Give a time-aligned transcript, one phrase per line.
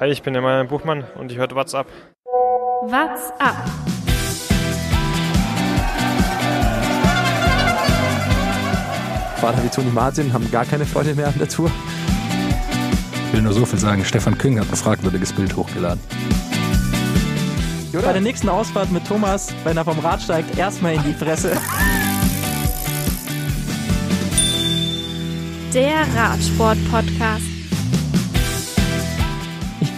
[0.00, 1.86] Hi, ich bin der Marian Buchmann und ich höre What's Up.
[2.84, 3.68] What's Up?
[9.36, 11.70] Fahrer wie Toni Martin haben gar keine Freude mehr an der Tour.
[13.26, 16.00] Ich will nur so viel sagen, Stefan Küng hat ein fragwürdiges Bild hochgeladen.
[17.92, 21.52] Bei der nächsten Ausfahrt mit Thomas, wenn er vom Rad steigt, erstmal in die Fresse.
[25.74, 27.49] Der Radsport-Podcast.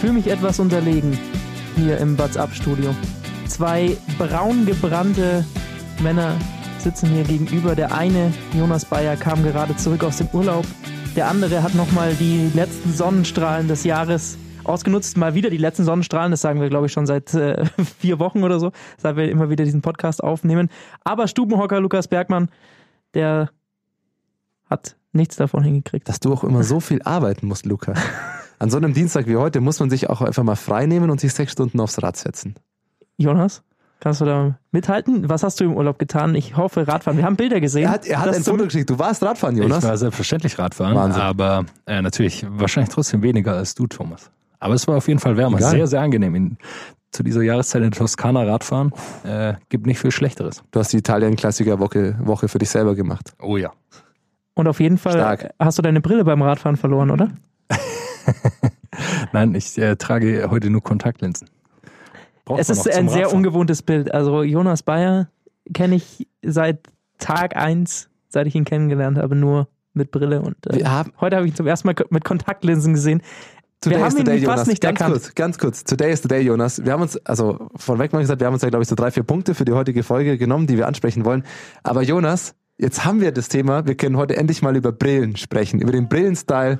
[0.03, 1.17] Ich fühle mich etwas unterlegen
[1.77, 2.93] hier im What's Up Studio.
[3.47, 5.45] Zwei braun gebrannte
[6.01, 6.35] Männer
[6.77, 7.73] sitzen mir gegenüber.
[7.73, 10.65] Der eine, Jonas Bayer, kam gerade zurück aus dem Urlaub.
[11.15, 15.15] Der andere hat nochmal die letzten Sonnenstrahlen des Jahres ausgenutzt.
[15.15, 16.31] Mal wieder die letzten Sonnenstrahlen.
[16.31, 17.63] Das sagen wir, glaube ich, schon seit äh,
[17.99, 20.67] vier Wochen oder so, seit wir immer wieder diesen Podcast aufnehmen.
[21.05, 22.49] Aber Stubenhocker Lukas Bergmann,
[23.13, 23.51] der
[24.69, 26.09] hat nichts davon hingekriegt.
[26.09, 27.93] Dass du auch immer so viel arbeiten musst, Luca.
[28.63, 31.19] An so einem Dienstag wie heute muss man sich auch einfach mal frei nehmen und
[31.19, 32.55] sich sechs Stunden aufs Rad setzen.
[33.17, 33.61] Jonas?
[33.99, 35.27] Kannst du da mithalten?
[35.27, 36.33] Was hast du im Urlaub getan?
[36.33, 37.17] Ich hoffe Radfahren.
[37.17, 37.83] Wir haben Bilder gesehen.
[37.83, 38.89] Er hat, er hat ein Foto geschickt.
[38.89, 39.83] Du warst Radfahren, Jonas?
[39.83, 41.21] Ich war selbstverständlich Radfahren, Wahnsinn.
[41.21, 44.31] aber äh, natürlich wahrscheinlich trotzdem weniger als du, Thomas.
[44.61, 45.57] Aber es war auf jeden Fall wärmer.
[45.57, 45.71] Egal.
[45.71, 46.33] Sehr, sehr angenehm.
[46.33, 46.57] In,
[47.11, 48.93] zu dieser Jahreszeit in der Toskana Radfahren
[49.25, 50.63] äh, gibt nicht viel Schlechteres.
[50.71, 53.33] Du hast die Italien-Klassiker-Woche Woche für dich selber gemacht.
[53.41, 53.73] Oh ja.
[54.53, 55.49] Und auf jeden Fall Stark.
[55.59, 57.27] hast du deine Brille beim Radfahren verloren, oder?
[59.33, 61.49] Nein, ich äh, trage heute nur Kontaktlinsen.
[62.45, 64.13] Braucht es ist ein sehr ungewohntes Bild.
[64.13, 65.29] Also Jonas Bayer
[65.73, 66.79] kenne ich seit
[67.17, 70.41] Tag eins, seit ich ihn kennengelernt habe, nur mit Brille.
[70.41, 73.21] Und äh, haben- heute habe ich ihn zum ersten Mal mit Kontaktlinsen gesehen.
[73.79, 74.67] Today wir haben the day, ihn fast Jonas.
[74.67, 75.21] nicht ganz erkannt.
[75.21, 75.83] kurz, ganz kurz.
[75.83, 76.83] Today is the day, Jonas.
[76.83, 79.11] Wir haben uns, also vorweg mal gesagt, wir haben uns ja, glaube ich, so drei,
[79.11, 81.43] vier Punkte für die heutige Folge genommen, die wir ansprechen wollen.
[81.83, 85.81] Aber Jonas, jetzt haben wir das Thema, wir können heute endlich mal über Brillen sprechen,
[85.81, 86.79] über den Brillenstyle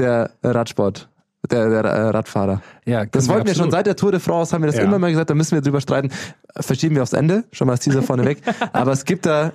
[0.00, 1.08] der Radsport,
[1.50, 2.60] der, der äh, Radfahrer.
[2.86, 3.72] Ja, Das wollten wir schon absolut.
[3.72, 4.82] seit der Tour de France, haben wir das Ja.
[4.82, 6.10] immer mal gesagt, da müssen wir drüber streiten.
[6.58, 8.42] Verschieben wir aufs Ende, schon mal als Teaser vorneweg.
[8.72, 9.52] Aber es gibt da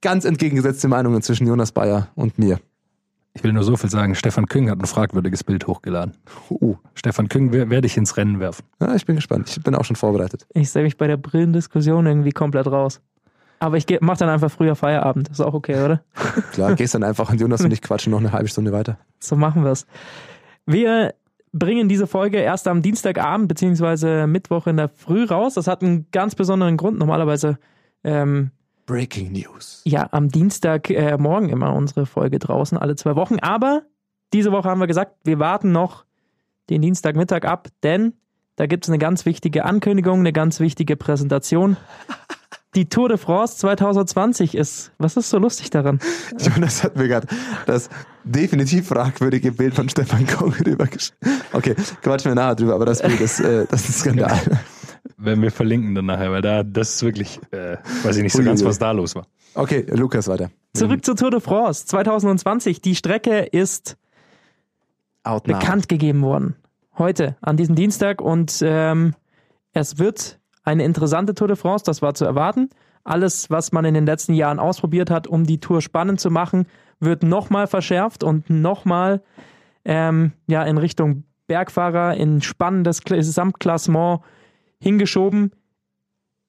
[0.00, 2.58] ganz entgegengesetzte Meinungen zwischen Jonas Bayer und mir.
[3.34, 6.14] Ich will nur so viel sagen, Stefan Küng hat ein fragwürdiges Bild hochgeladen.
[6.50, 8.64] Uh, Stefan Küng wer- werde ich ins Rennen werfen.
[8.80, 9.48] ja, ich bin gespannt.
[9.50, 10.46] Ich bin auch schon vorbereitet.
[10.52, 13.00] Ich sehe mich bei der Brillendiskussion irgendwie komplett raus.
[13.60, 15.28] Aber ich mache dann einfach früher Feierabend.
[15.28, 16.02] Ist auch okay, oder?
[16.52, 18.98] Klar, gehst dann einfach und Jonas und ich quatschen noch eine halbe Stunde weiter.
[19.20, 19.86] So machen wir es.
[20.66, 21.14] Wir
[21.52, 25.54] bringen diese Folge erst am Dienstagabend beziehungsweise Mittwoch in der Früh raus.
[25.54, 26.98] Das hat einen ganz besonderen Grund.
[26.98, 27.58] Normalerweise
[28.02, 28.50] ähm,
[28.86, 29.82] Breaking News.
[29.84, 33.38] ja am Dienstag äh, immer unsere Folge draußen, alle zwei Wochen.
[33.40, 33.82] Aber
[34.32, 36.04] diese Woche haben wir gesagt, wir warten noch
[36.70, 38.14] den Dienstagmittag ab, denn
[38.56, 41.76] da gibt es eine ganz wichtige Ankündigung, eine ganz wichtige Präsentation.
[42.76, 44.92] Die Tour de France 2020 ist.
[44.98, 45.98] Was ist so lustig daran?
[46.38, 47.26] Jonas hat mir gerade
[47.66, 47.90] das
[48.22, 51.16] definitiv fragwürdige Bild von Stefan Kong rübergeschickt.
[51.52, 54.40] Okay, quatschen wir nachher drüber, aber das Bild ist, äh, das ist ein Skandal.
[55.16, 58.42] Wenn wir verlinken dann nachher, weil da, das ist wirklich, äh, weiß ich nicht so
[58.42, 59.26] ganz, was da los war.
[59.54, 60.50] Okay, Lukas weiter.
[60.74, 62.80] Zurück zur Tour de France 2020.
[62.80, 63.96] Die Strecke ist
[65.24, 65.58] Out now.
[65.58, 66.56] bekannt gegeben worden.
[66.96, 68.20] Heute, an diesem Dienstag.
[68.20, 69.14] Und ähm,
[69.72, 72.70] es wird eine interessante Tour de France, das war zu erwarten.
[73.02, 76.66] Alles, was man in den letzten Jahren ausprobiert hat, um die Tour spannend zu machen,
[76.98, 79.22] wird nochmal verschärft und nochmal
[79.84, 84.20] ähm, ja, in Richtung Bergfahrer, in spannendes Kla- Gesamtklassement
[84.78, 85.52] hingeschoben.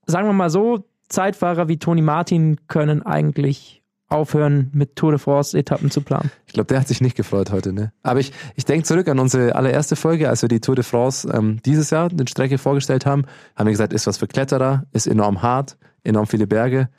[0.05, 3.80] Sagen wir mal so, Zeitfahrer wie Toni Martin können eigentlich
[4.11, 6.31] aufhören, mit Tour de France-Etappen zu planen.
[6.47, 7.91] Ich glaube, der hat sich nicht gefreut heute, ne?
[8.03, 11.29] Aber ich, ich denke zurück an unsere allererste Folge, als wir die Tour de France
[11.33, 15.07] ähm, dieses Jahr, die Strecke vorgestellt haben, haben wir gesagt, ist was für Kletterer, ist
[15.07, 16.89] enorm hart, enorm viele Berge,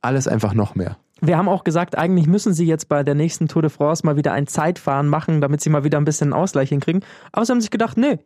[0.00, 0.96] alles einfach noch mehr.
[1.20, 4.16] Wir haben auch gesagt, eigentlich müssen sie jetzt bei der nächsten Tour de France mal
[4.16, 7.04] wieder ein Zeitfahren machen, damit sie mal wieder ein bisschen einen Ausgleich hinkriegen.
[7.32, 8.18] Aber sie haben sich gedacht, nee,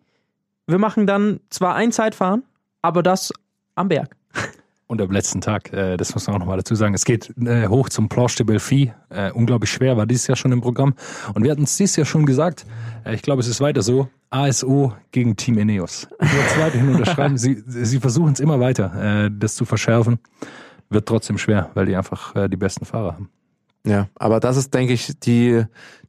[0.66, 2.43] wir machen dann zwar ein Zeitfahren,
[2.82, 3.32] aber das
[3.75, 4.16] am Berg.
[4.92, 7.66] Und am letzten Tag, äh, das muss man auch nochmal dazu sagen, es geht äh,
[7.66, 8.92] hoch zum Planche de Belfi.
[9.08, 10.92] Äh, unglaublich schwer, war dieses Jahr schon im Programm.
[11.32, 12.66] Und wir hatten es dieses Jahr schon gesagt,
[13.06, 15.56] äh, ich glaube, es ist weiter so, ASO gegen Team.
[15.56, 20.19] Ich würde weiterhin unterschreiben, sie, sie versuchen es immer weiter, äh, das zu verschärfen.
[20.90, 23.31] Wird trotzdem schwer, weil die einfach äh, die besten Fahrer haben.
[23.84, 25.64] Ja, aber das ist, denke ich, die,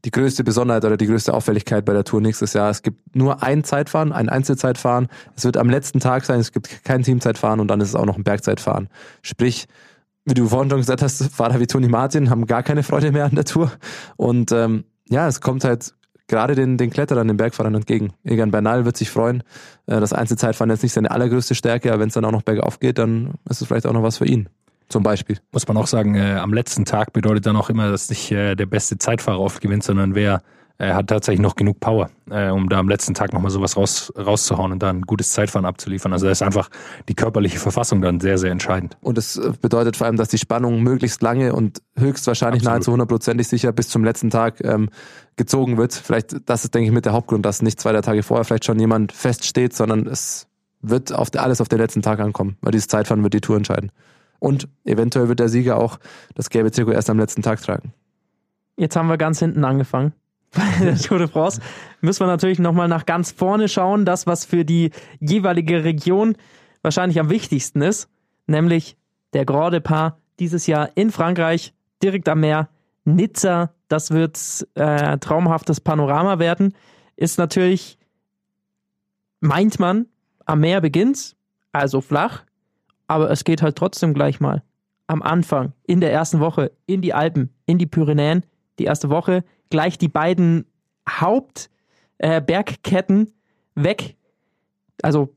[0.06, 2.70] die größte Besonderheit oder die größte Auffälligkeit bei der Tour nächstes Jahr.
[2.70, 5.08] Es gibt nur ein Zeitfahren, ein Einzelzeitfahren.
[5.36, 8.06] Es wird am letzten Tag sein, es gibt kein Teamzeitfahren und dann ist es auch
[8.06, 8.90] noch ein Bergzeitfahren.
[9.24, 9.66] Sprich,
[10.26, 13.26] wie du vorhin schon gesagt hast, Fahrer wie Toni Martin haben gar keine Freude mehr
[13.26, 13.72] an der Tour.
[14.18, 15.96] Und ähm, ja, es kommt halt
[16.28, 18.14] gerade den, den Kletterern, den Bergfahrern entgegen.
[18.24, 19.42] Egan Bernal wird sich freuen.
[19.88, 22.80] Äh, Das Einzelzeitfahren ist nicht seine allergrößte Stärke, aber wenn es dann auch noch bergauf
[22.80, 24.48] geht, dann ist es vielleicht auch noch was für ihn.
[24.90, 25.40] Zum Beispiel.
[25.52, 28.56] Muss man auch sagen, äh, am letzten Tag bedeutet dann auch immer, dass nicht äh,
[28.56, 30.42] der beste Zeitfahrer oft gewinnt, sondern wer
[30.80, 34.12] er hat tatsächlich noch genug Power, äh, um da am letzten Tag nochmal sowas raus,
[34.18, 36.12] rauszuhauen und dann ein gutes Zeitfahren abzuliefern.
[36.14, 36.70] Also da ist einfach
[37.08, 38.98] die körperliche Verfassung dann sehr, sehr entscheidend.
[39.02, 42.74] Und es äh, bedeutet vor allem, dass die Spannung möglichst lange und höchstwahrscheinlich Absolut.
[42.74, 44.90] nahezu hundertprozentig sicher bis zum letzten Tag ähm,
[45.36, 45.94] gezogen wird.
[45.94, 48.66] Vielleicht, das ist, denke ich, mit der Hauptgrund, dass nicht zwei der Tage vorher vielleicht
[48.66, 50.48] schon jemand feststeht, sondern es
[50.82, 53.92] wird auf alles auf den letzten Tag ankommen, weil dieses Zeitfahren wird die Tour entscheiden.
[54.44, 56.00] Und eventuell wird der Sieger auch
[56.36, 57.94] das gelbe Trikot erst am letzten Tag tragen.
[58.76, 60.12] Jetzt haben wir ganz hinten angefangen.
[60.52, 61.62] Bei der Tour de France
[62.02, 64.92] müssen wir natürlich nochmal nach ganz vorne schauen, das, was für die
[65.22, 66.36] jeweilige Region
[66.82, 68.10] wahrscheinlich am wichtigsten ist,
[68.46, 68.98] nämlich
[69.32, 71.74] der Grand Depart dieses Jahr in Frankreich,
[72.04, 72.68] direkt am Meer,
[73.06, 73.74] Nizza.
[73.88, 76.74] Das wird äh, traumhaftes Panorama werden.
[77.16, 77.98] Ist natürlich,
[79.40, 80.08] meint man,
[80.46, 81.38] am Meer beginnt,
[81.72, 82.44] also flach,
[83.08, 84.64] aber es geht halt trotzdem gleich mal
[85.08, 88.46] am Anfang, in der ersten Woche, in die Alpen, in die Pyrenäen,
[88.80, 90.66] die erste Woche, gleich die beiden
[91.08, 93.32] Hauptbergketten äh,
[93.76, 94.16] weg.
[95.02, 95.34] Also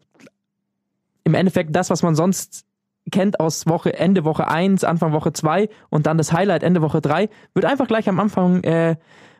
[1.24, 2.64] im Endeffekt das, was man sonst
[3.10, 7.00] kennt aus Woche Ende Woche 1, Anfang Woche 2 und dann das Highlight Ende Woche
[7.00, 8.96] 3, wird einfach gleich am Anfang äh,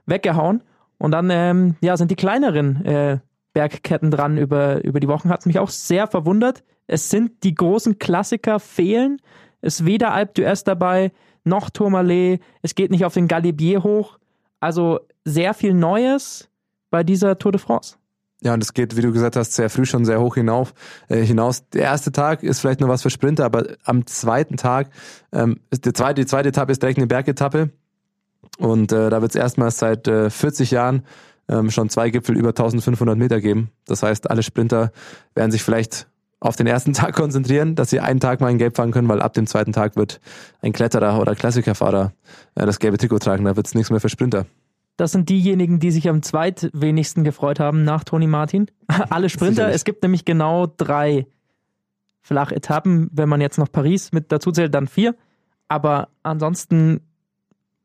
[0.06, 0.62] weggehauen.
[0.98, 3.18] Und dann ähm, ja, sind die kleineren äh,
[3.56, 5.30] Bergketten dran über, über die Wochen.
[5.30, 6.62] Hat mich auch sehr verwundert.
[6.86, 9.16] Es sind die großen Klassiker fehlen.
[9.62, 11.10] Es ist weder Alpe d'Huez dabei,
[11.42, 12.42] noch Tourmalet.
[12.60, 14.18] Es geht nicht auf den Galibier hoch.
[14.60, 16.50] Also sehr viel Neues
[16.90, 17.96] bei dieser Tour de France.
[18.42, 20.74] Ja, und es geht, wie du gesagt hast, sehr früh schon sehr hoch hinauf,
[21.08, 21.66] äh, hinaus.
[21.70, 24.90] Der erste Tag ist vielleicht nur was für Sprinter, aber am zweiten Tag,
[25.32, 27.70] ähm, ist die, zweite, die zweite Etappe ist direkt eine Bergetappe.
[28.58, 31.04] Und äh, da wird es erstmals seit äh, 40 Jahren
[31.48, 33.70] ähm, schon zwei Gipfel über 1500 Meter geben.
[33.86, 34.92] Das heißt, alle Sprinter
[35.34, 36.08] werden sich vielleicht
[36.40, 39.22] auf den ersten Tag konzentrieren, dass sie einen Tag mal in Gelb fahren können, weil
[39.22, 40.20] ab dem zweiten Tag wird
[40.60, 42.12] ein Kletterer oder Klassikerfahrer
[42.54, 43.44] äh, das gelbe Trikot tragen.
[43.44, 44.46] Da wird es nichts mehr für Sprinter.
[44.96, 48.66] Das sind diejenigen, die sich am zweitwenigsten gefreut haben nach Toni Martin.
[49.10, 49.54] Alle Sprinter.
[49.54, 49.76] Sicherlich.
[49.76, 51.26] Es gibt nämlich genau drei
[52.22, 53.10] Flachetappen.
[53.12, 55.14] Wenn man jetzt noch Paris mit dazu zählt, dann vier.
[55.68, 57.00] Aber ansonsten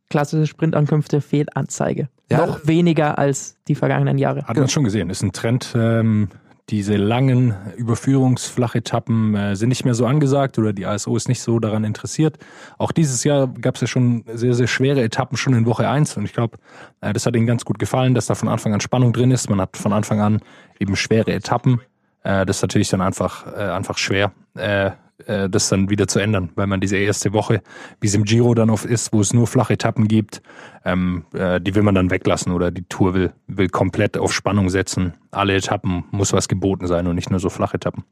[0.09, 2.09] klassische Sprintankünfte, Fehlanzeige.
[2.31, 2.45] Ja.
[2.45, 4.43] Noch weniger als die vergangenen Jahre.
[4.45, 5.73] Hat man schon gesehen, ist ein Trend.
[5.75, 6.29] Ähm,
[6.69, 11.59] diese langen Überführungsflachetappen äh, sind nicht mehr so angesagt oder die ASO ist nicht so
[11.59, 12.37] daran interessiert.
[12.77, 16.15] Auch dieses Jahr gab es ja schon sehr, sehr schwere Etappen schon in Woche 1
[16.15, 16.57] und ich glaube,
[17.01, 19.49] äh, das hat ihnen ganz gut gefallen, dass da von Anfang an Spannung drin ist.
[19.49, 20.39] Man hat von Anfang an
[20.79, 21.81] eben schwere Etappen.
[22.23, 24.91] Äh, das ist natürlich dann einfach, äh, einfach schwer, äh,
[25.27, 27.61] äh, das dann wieder zu ändern, weil man diese erste Woche,
[27.99, 30.41] wie es im Giro dann oft ist, wo es nur flache Etappen gibt,
[30.85, 34.69] ähm, äh, die will man dann weglassen oder die Tour will, will komplett auf Spannung
[34.69, 35.13] setzen.
[35.31, 38.03] Alle Etappen muss was geboten sein und nicht nur so flache Etappen.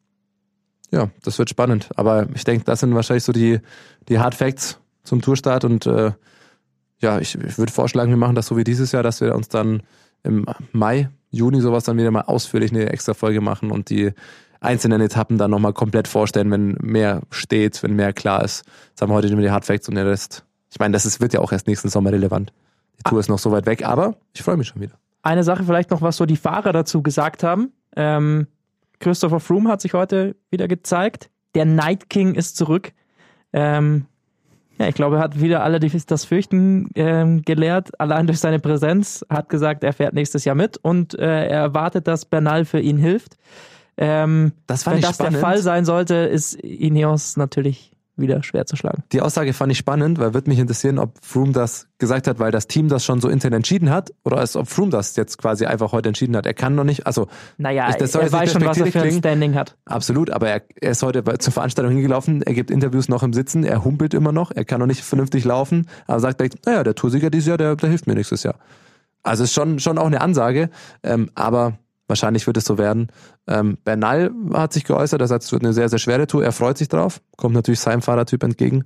[0.91, 1.89] Ja, das wird spannend.
[1.95, 3.59] Aber ich denke, das sind wahrscheinlich so die,
[4.07, 5.63] die Hard Facts zum Tourstart.
[5.63, 6.11] Und äh,
[6.99, 9.49] ja, ich, ich würde vorschlagen, wir machen das so wie dieses Jahr, dass wir uns
[9.49, 9.83] dann
[10.23, 14.11] im Mai, Juni sowas dann wieder mal ausführlich eine extra Folge machen und die
[14.61, 18.65] einzelnen Etappen dann nochmal komplett vorstellen, wenn mehr steht, wenn mehr klar ist.
[18.89, 20.43] Jetzt haben wir heute nur die Hard Facts und den Rest.
[20.71, 22.51] Ich meine, das ist, wird ja auch erst nächsten Sommer relevant.
[22.99, 24.93] Die Tour ist noch so weit weg, aber ich freue mich schon wieder.
[25.23, 27.71] Eine Sache vielleicht noch, was so die Fahrer dazu gesagt haben.
[27.95, 28.47] Ähm,
[28.99, 31.29] Christopher Froome hat sich heute wieder gezeigt.
[31.55, 32.91] Der Night King ist zurück.
[33.53, 34.05] Ähm,
[34.77, 38.59] ja, ich glaube, er hat wieder alle die- das Fürchten ähm, gelehrt, allein durch seine
[38.59, 39.25] Präsenz.
[39.29, 42.97] Hat gesagt, er fährt nächstes Jahr mit und äh, er erwartet, dass Bernal für ihn
[42.97, 43.35] hilft.
[44.01, 45.35] Ähm, Das fand wenn ich das spannend.
[45.35, 49.03] der Fall sein sollte, ist Ineos natürlich wieder schwer zu schlagen.
[49.11, 52.51] Die Aussage fand ich spannend, weil würde mich interessieren, ob Froome das gesagt hat, weil
[52.51, 55.65] das Team das schon so intern entschieden hat, oder als ob Froome das jetzt quasi
[55.65, 56.45] einfach heute entschieden hat.
[56.45, 57.27] Er kann noch nicht, also
[57.57, 59.11] Naja, das soll er weiß schon, was er für ein.
[59.11, 59.75] Standing hat.
[59.85, 63.63] absolut, aber er, er ist heute zur Veranstaltung hingelaufen, er gibt Interviews noch im Sitzen,
[63.63, 66.95] er humpelt immer noch, er kann noch nicht vernünftig laufen, aber sagt direkt, naja, der
[66.95, 68.55] Toursieger dieses Jahr, der, der hilft mir nächstes Jahr.
[69.23, 70.69] Also ist schon, schon auch eine Ansage,
[71.03, 71.77] ähm, aber
[72.09, 73.07] wahrscheinlich wird es so werden.
[73.47, 76.51] Ähm, Bernal hat sich geäußert, er sagt, es wird eine sehr, sehr schwere Tour, er
[76.51, 78.83] freut sich drauf, kommt natürlich seinem Fahrertyp entgegen.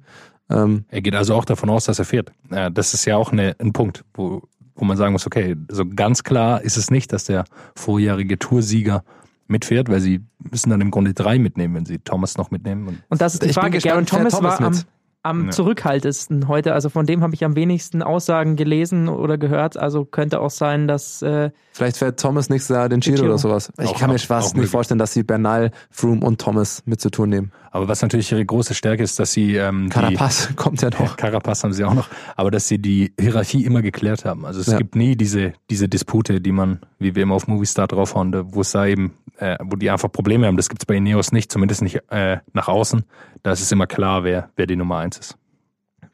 [0.49, 2.31] Ähm, Er geht also auch davon aus, dass er fährt.
[2.51, 4.43] Äh, Das ist ja auch eine, ein Punkt, wo,
[4.75, 9.03] wo man sagen muss, okay, so ganz klar ist es nicht, dass der vorjährige Toursieger
[9.47, 12.87] mitfährt, weil sie müssen dann im Grunde drei mitnehmen, wenn sie Thomas noch mitnehmen.
[12.87, 13.77] Und Und das ist die Ich bin Frage.
[13.77, 14.85] gespannt, Garen Thomas, Thomas war am, mit?
[15.23, 15.51] Am Ja.
[15.51, 16.73] zurückhaltendsten heute.
[16.73, 19.77] Also von dem habe ich am wenigsten Aussagen gelesen oder gehört.
[19.77, 23.27] Also könnte auch sein, dass äh, Vielleicht fährt Thomas nächstes Jahr den Giro, Giro.
[23.29, 23.71] oder sowas.
[23.81, 24.71] Ich Auch- kann mir fast nicht möglich.
[24.71, 27.51] vorstellen, dass sie Bernal, Froome und Thomas mit zu tun nehmen.
[27.71, 31.17] Aber was natürlich ihre große Stärke ist, dass sie ähm, die, Carapaz kommt ja noch.
[31.17, 34.45] Carapaz haben sie auch noch, aber dass sie die Hierarchie immer geklärt haben.
[34.45, 34.77] Also es Ja.
[34.77, 38.71] gibt nie diese, diese Dispute, die man, wie wir immer auf Movistar draufhauen, wo es
[38.73, 40.57] da eben, äh, wo die einfach Probleme haben.
[40.57, 43.05] Das gibt es bei Ineos nicht, zumindest nicht äh, nach außen.
[43.41, 45.37] Da ist es immer klar, wer, wer die Nummer eins ist.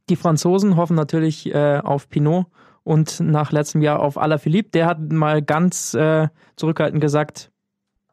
[0.09, 2.47] die Franzosen hoffen natürlich äh, auf Pinot
[2.83, 4.71] und nach letztem Jahr auf Alaphilippe.
[4.71, 7.51] Der hat mal ganz äh, zurückhaltend gesagt,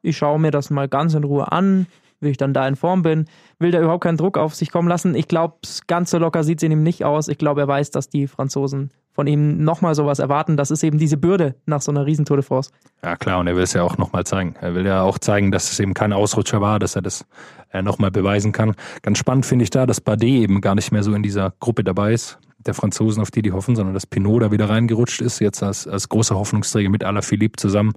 [0.02, 1.86] ich schaue mir das mal ganz in Ruhe an,
[2.20, 3.26] wie ich dann da in Form bin.
[3.58, 5.14] Will da überhaupt keinen Druck auf sich kommen lassen.
[5.14, 7.28] Ich glaube, ganz so locker sieht es in ihm nicht aus.
[7.28, 10.58] Ich glaube, er weiß, dass die Franzosen von ihm nochmal sowas erwarten.
[10.58, 12.70] Das ist eben diese Bürde nach so einer riesen Tour de France.
[13.02, 14.56] Ja klar, und er will es ja auch nochmal zeigen.
[14.60, 17.24] Er will ja auch zeigen, dass es eben kein Ausrutscher war, dass er das
[17.72, 18.74] äh, nochmal beweisen kann.
[19.00, 21.82] Ganz spannend finde ich da, dass Bardet eben gar nicht mehr so in dieser Gruppe
[21.82, 25.38] dabei ist, der Franzosen, auf die die hoffen, sondern dass Pinot da wieder reingerutscht ist,
[25.38, 27.94] jetzt als, als großer Hoffnungsträger mit Alaphilippe zusammen.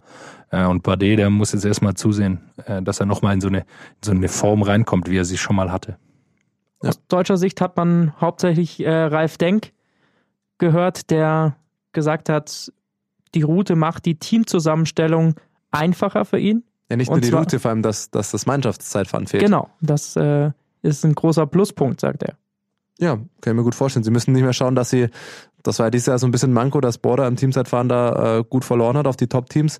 [0.51, 3.59] Äh, und Bardet, der muss jetzt erstmal zusehen, äh, dass er nochmal in so eine,
[3.59, 3.65] in
[4.05, 5.97] so eine Form reinkommt, wie er sie schon mal hatte.
[6.81, 6.91] Ja.
[6.91, 9.73] Aus deutscher Sicht hat man hauptsächlich äh, Ralf Denk
[10.59, 11.55] gehört, der
[11.91, 12.71] gesagt hat,
[13.35, 15.35] die Route macht die Teamzusammenstellung
[15.71, 16.63] einfacher für ihn.
[16.89, 19.43] Ja, nicht nur die Route, vor allem, dass, dass das Mannschaftszeitfahren fehlt.
[19.43, 20.51] Genau, das äh,
[20.81, 22.35] ist ein großer Pluspunkt, sagt er.
[22.99, 24.03] Ja, kann ich mir gut vorstellen.
[24.03, 25.07] Sie müssen nicht mehr schauen, dass sie,
[25.63, 28.43] das war ja dieses Jahr so ein bisschen Manko, dass Border im Teamzeitfahren da äh,
[28.43, 29.79] gut verloren hat auf die Top-Teams.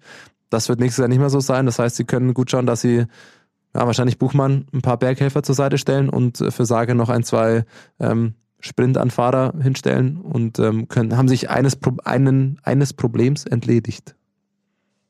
[0.49, 1.65] Das wird nächstes Jahr nicht mehr so sein.
[1.65, 3.05] Das heißt, sie können gut schauen, dass sie
[3.75, 7.65] ja, wahrscheinlich Buchmann ein paar Berghelfer zur Seite stellen und für Sage noch ein, zwei
[7.99, 14.15] ähm, Sprintanfahrer hinstellen und ähm, können, haben sich eines, einen, eines Problems entledigt.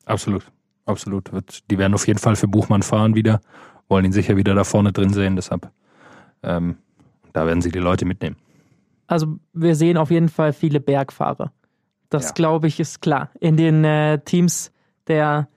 [0.05, 0.43] Absolut,
[0.85, 1.29] absolut.
[1.69, 3.41] Die werden auf jeden Fall für Buchmann fahren wieder,
[3.87, 5.71] wollen ihn sicher wieder da vorne drin sehen, deshalb
[6.43, 6.77] ähm,
[7.33, 8.37] da werden sie die Leute mitnehmen.
[9.07, 11.51] Also wir sehen auf jeden Fall viele Bergfahrer.
[12.09, 12.31] Das ja.
[12.31, 13.29] glaube ich ist klar.
[13.39, 14.71] In den äh, Teams
[15.07, 15.47] der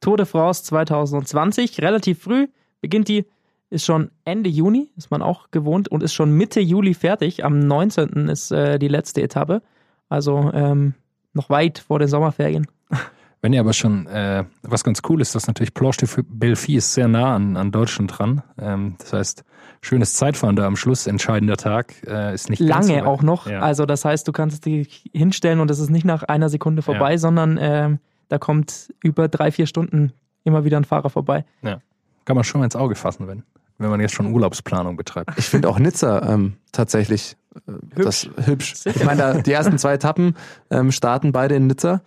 [0.00, 2.48] Tour de France 2020, relativ früh,
[2.80, 3.26] beginnt die
[3.74, 7.44] ist schon Ende Juni, ist man auch gewohnt, und ist schon Mitte Juli fertig.
[7.44, 8.28] Am 19.
[8.28, 9.62] ist äh, die letzte Etappe.
[10.08, 10.94] Also ähm,
[11.32, 12.66] noch weit vor den Sommerferien.
[13.42, 16.94] Wenn ihr aber schon, äh, was ganz cool ist, dass natürlich Planche de Belfi ist
[16.94, 18.42] sehr nah an, an Deutschland dran.
[18.58, 19.44] Ähm, das heißt,
[19.82, 23.46] schönes Zeitfahren da am Schluss, entscheidender Tag, äh, ist nicht lange so auch noch.
[23.46, 23.60] Ja.
[23.60, 27.12] Also das heißt, du kannst dich hinstellen und es ist nicht nach einer Sekunde vorbei,
[27.12, 27.18] ja.
[27.18, 27.96] sondern äh,
[28.28, 30.12] da kommt über drei, vier Stunden
[30.44, 31.44] immer wieder ein Fahrer vorbei.
[31.60, 31.80] Ja.
[32.24, 33.42] Kann man schon ins Auge fassen, wenn
[33.84, 35.30] wenn man jetzt schon Urlaubsplanung betreibt.
[35.36, 37.36] Ich finde auch Nizza ähm, tatsächlich
[37.68, 38.30] äh, hübsch.
[38.34, 38.74] Das, hübsch.
[38.84, 40.34] Ich meine, da, die ersten zwei Etappen
[40.70, 42.02] ähm, starten beide in Nizza.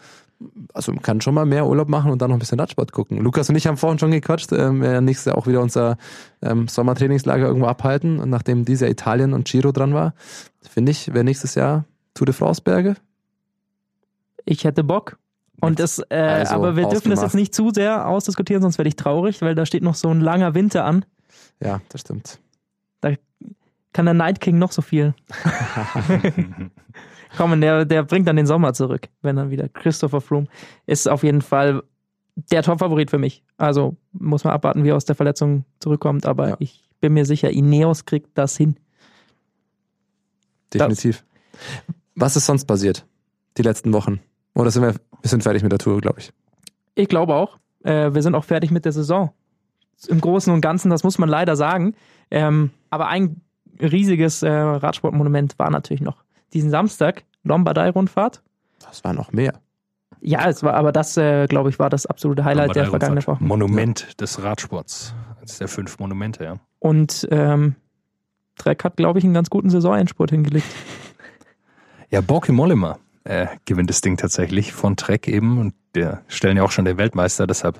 [0.74, 3.18] Also man kann schon mal mehr Urlaub machen und dann noch ein bisschen Radsport gucken.
[3.20, 5.98] Lukas und ich haben vorhin schon gequatscht, ähm, wir nächstes Jahr auch wieder unser
[6.44, 8.20] ähm, Sommertrainingslager irgendwo abhalten.
[8.20, 10.14] Und nachdem dieser Italien und Giro dran war,
[10.70, 12.96] finde ich, wäre nächstes Jahr Tour de France Berge.
[14.46, 15.18] Ich hätte Bock.
[15.60, 18.90] Und das, äh, also, aber wir dürfen das jetzt nicht zu sehr ausdiskutieren, sonst werde
[18.90, 21.04] ich traurig, weil da steht noch so ein langer Winter an.
[21.60, 22.40] Ja, das stimmt.
[23.02, 23.14] Da
[23.94, 25.14] kann der Night King noch so viel.
[27.38, 29.68] Komm, der, der bringt dann den Sommer zurück, wenn dann wieder.
[29.70, 30.48] Christopher Froome
[30.86, 31.84] ist auf jeden Fall
[32.36, 33.44] der Top-Favorit für mich.
[33.58, 36.56] Also muss man abwarten, wie er aus der Verletzung zurückkommt, aber ja.
[36.60, 38.78] ich bin mir sicher, Ineos kriegt das hin.
[40.74, 41.24] Definitiv.
[41.52, 41.96] Das.
[42.16, 43.06] Was ist sonst passiert
[43.58, 44.20] die letzten Wochen?
[44.54, 46.32] Oder sind wir, wir sind fertig mit der Tour, glaube ich.
[46.96, 47.58] Ich glaube auch.
[47.84, 49.32] Äh, wir sind auch fertig mit der Saison
[50.08, 51.96] im Großen und Ganzen, das muss man leider sagen.
[52.30, 53.42] Ähm, aber ein
[53.80, 56.24] riesiges äh, Radsportmonument war natürlich noch
[56.54, 58.42] diesen Samstag, Lombardei-Rundfahrt.
[58.80, 59.54] Das war noch mehr.
[60.20, 63.44] Ja, es war, aber das, äh, glaube ich, war das absolute Highlight der vergangenen Woche.
[63.44, 65.14] Monument des Radsports.
[65.40, 66.60] Eines der fünf Monumente, ja.
[66.80, 67.76] Und ähm,
[68.58, 70.68] Trek hat, glaube ich, einen ganz guten Saisonendspurt hingelegt.
[72.10, 76.64] Ja, Borke Mollema äh, gewinnt das Ding tatsächlich von Trek eben und der stellen ja
[76.64, 77.80] auch schon der Weltmeister, deshalb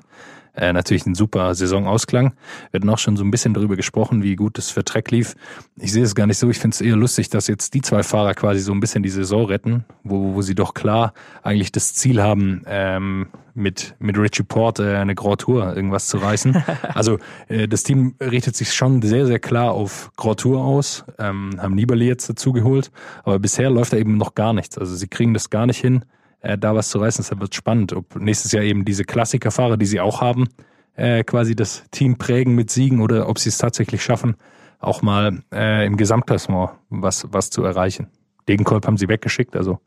[0.58, 2.32] äh, natürlich ein super Saisonausklang.
[2.70, 5.34] Wir hatten auch schon so ein bisschen darüber gesprochen, wie gut es für Trek lief.
[5.76, 6.50] Ich sehe es gar nicht so.
[6.50, 9.08] Ich finde es eher lustig, dass jetzt die zwei Fahrer quasi so ein bisschen die
[9.08, 11.12] Saison retten, wo, wo sie doch klar
[11.42, 16.62] eigentlich das Ziel haben, ähm, mit, mit Richie Porte eine Grand Tour irgendwas zu reißen.
[16.94, 21.50] also äh, das Team richtet sich schon sehr, sehr klar auf Grand Tour aus, ähm,
[21.58, 22.90] haben Nibali jetzt dazu geholt,
[23.24, 24.78] aber bisher läuft da eben noch gar nichts.
[24.78, 26.04] Also sie kriegen das gar nicht hin
[26.40, 27.22] äh, da was zu reißen.
[27.22, 30.48] Deshalb wird spannend, ob nächstes Jahr eben diese Klassikerfahrer, die sie auch haben,
[30.94, 34.36] äh, quasi das Team prägen mit Siegen oder ob sie es tatsächlich schaffen,
[34.80, 38.08] auch mal äh, im Gesamtklassement was, was zu erreichen.
[38.48, 39.80] Degenkolb haben sie weggeschickt, also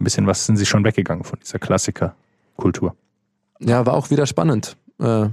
[0.00, 2.96] ein bisschen was sind sie schon weggegangen von dieser Klassikerkultur.
[3.60, 4.76] Ja, war auch wieder spannend.
[5.00, 5.28] Äh,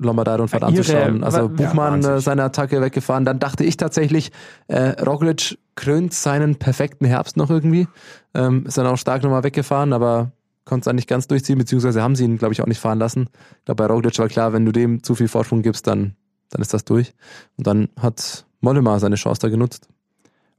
[0.00, 1.22] Lombardei und Fahrt anzuschauen.
[1.22, 3.24] Also Buchmann ja, äh, seine Attacke weggefahren.
[3.24, 4.32] Dann dachte ich tatsächlich,
[4.68, 7.86] äh, Roglic krönt seinen perfekten Herbst noch irgendwie.
[8.34, 10.32] Ähm, ist dann auch stark nochmal weggefahren, aber
[10.64, 12.98] konnte es dann nicht ganz durchziehen, beziehungsweise haben sie ihn, glaube ich, auch nicht fahren
[12.98, 13.28] lassen.
[13.58, 16.14] Ich glaube, bei Roglic war klar, wenn du dem zu viel Vorsprung gibst, dann,
[16.50, 17.12] dann ist das durch.
[17.56, 19.88] Und dann hat Mollema seine Chance da genutzt.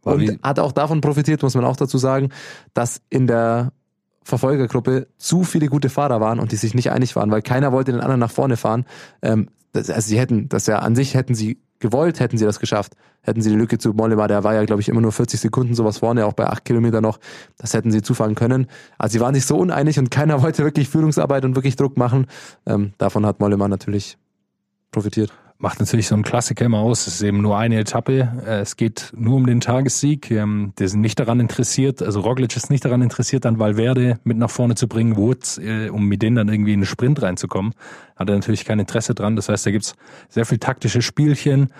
[0.03, 2.29] War und hat auch davon profitiert, muss man auch dazu sagen,
[2.73, 3.71] dass in der
[4.23, 7.91] Verfolgergruppe zu viele gute Fahrer waren und die sich nicht einig waren, weil keiner wollte
[7.91, 8.85] den anderen nach vorne fahren.
[9.21, 12.59] Ähm, das, also sie hätten, das ja an sich hätten sie gewollt, hätten sie das
[12.59, 12.93] geschafft.
[13.23, 15.75] Hätten sie die Lücke zu Mollema, der war ja, glaube ich, immer nur 40 Sekunden
[15.75, 17.19] sowas vorne, auch bei acht Kilometer noch.
[17.57, 18.67] Das hätten sie zufahren können.
[18.97, 22.27] Also sie waren sich so uneinig und keiner wollte wirklich Führungsarbeit und wirklich Druck machen.
[22.65, 24.17] Ähm, davon hat Mollema natürlich
[24.91, 27.07] profitiert macht natürlich so ein Klassiker immer aus.
[27.07, 28.31] Es ist eben nur eine Etappe.
[28.45, 30.31] Äh, es geht nur um den Tagessieg.
[30.31, 34.37] Ähm, die sind nicht daran interessiert, also Roglic ist nicht daran interessiert, dann Valverde mit
[34.37, 37.73] nach vorne zu bringen, Woods, äh, um mit denen dann irgendwie in den Sprint reinzukommen.
[38.15, 39.35] Hat er natürlich kein Interesse dran.
[39.35, 39.95] Das heißt, da gibt's
[40.29, 41.71] sehr viel taktische Spielchen.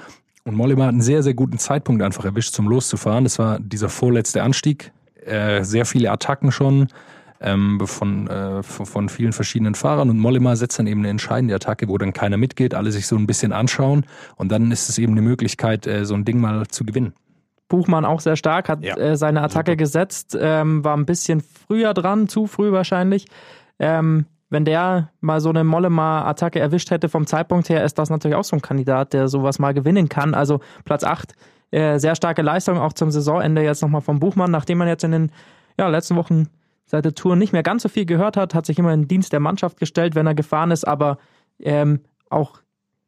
[0.44, 3.24] Und Mollema hat einen sehr, sehr guten Zeitpunkt einfach erwischt, zum loszufahren.
[3.24, 4.92] Das war dieser vorletzte Anstieg.
[5.26, 6.88] Äh, sehr viele Attacken schon
[7.42, 10.10] ähm, von, äh, von vielen verschiedenen Fahrern.
[10.10, 13.16] Und Mollema setzt dann eben eine entscheidende Attacke, wo dann keiner mitgeht, alle sich so
[13.16, 14.06] ein bisschen anschauen.
[14.38, 17.14] Und dann ist es eben eine Möglichkeit, äh, so ein Ding mal zu gewinnen.
[17.68, 18.98] Buchmann auch sehr stark, hat Ja.
[18.98, 19.78] äh, seine Attacke Super.
[19.78, 23.28] gesetzt, ähm, war ein bisschen früher dran, zu früh wahrscheinlich.
[23.80, 28.36] Ähm, wenn der mal so eine Mollema-Attacke erwischt hätte vom Zeitpunkt her, ist das natürlich
[28.36, 30.34] auch so ein Kandidat, der sowas mal gewinnen kann.
[30.34, 31.34] Also Platz 8,
[31.72, 35.12] äh, sehr starke Leistung auch zum Saisonende jetzt nochmal vom Buchmann, nachdem man jetzt in
[35.12, 35.32] den
[35.78, 36.48] ja, letzten Wochen
[36.92, 39.08] seit der Tour nicht mehr ganz so viel gehört hat, hat sich immer in den
[39.08, 41.18] Dienst der Mannschaft gestellt, wenn er gefahren ist, aber
[41.60, 42.60] ähm, auch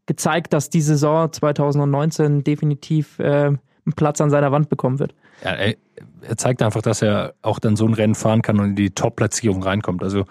[0.06, 3.60] gezeigt, dass die Saison 2019 definitiv äh, einen
[3.98, 5.14] Platz an seiner Wand bekommen wird.
[5.44, 5.76] Ja, er,
[6.22, 8.92] er zeigt einfach, dass er auch dann so ein Rennen fahren kann und in die
[8.92, 10.02] Top-Platzierung reinkommt.
[10.02, 10.24] Also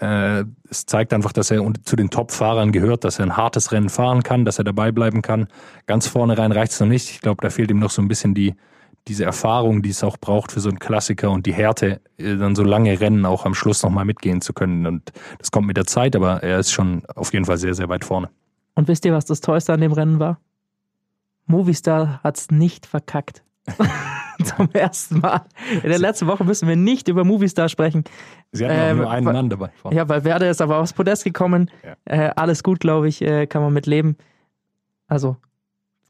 [0.00, 3.90] äh, es zeigt einfach, dass er zu den Top-Fahrern gehört, dass er ein hartes Rennen
[3.90, 5.48] fahren kann, dass er dabei bleiben kann.
[5.86, 7.10] Ganz vorne rein reicht es noch nicht.
[7.10, 8.54] Ich glaube, da fehlt ihm noch so ein bisschen die
[9.08, 12.54] diese Erfahrung, die es auch braucht für so einen Klassiker und die Härte, äh, dann
[12.54, 14.86] so lange Rennen auch am Schluss nochmal mitgehen zu können.
[14.86, 17.88] Und das kommt mit der Zeit, aber er ist schon auf jeden Fall sehr, sehr
[17.88, 18.30] weit vorne.
[18.74, 20.40] Und wisst ihr, was das Tollste an dem Rennen war?
[21.46, 23.42] Movistar hat's nicht verkackt.
[24.44, 25.42] Zum ersten Mal.
[25.82, 28.04] In der letzten Woche müssen wir nicht über Movistar sprechen.
[28.52, 29.70] Sie hatten Ähm, nur einen Mann dabei.
[29.80, 29.96] vorne.
[29.96, 31.70] Ja, weil Werder ist aber aufs Podest gekommen.
[31.84, 31.94] Ja.
[32.04, 34.16] Äh, alles gut, glaube ich, äh, kann man mit leben.
[35.06, 35.36] Also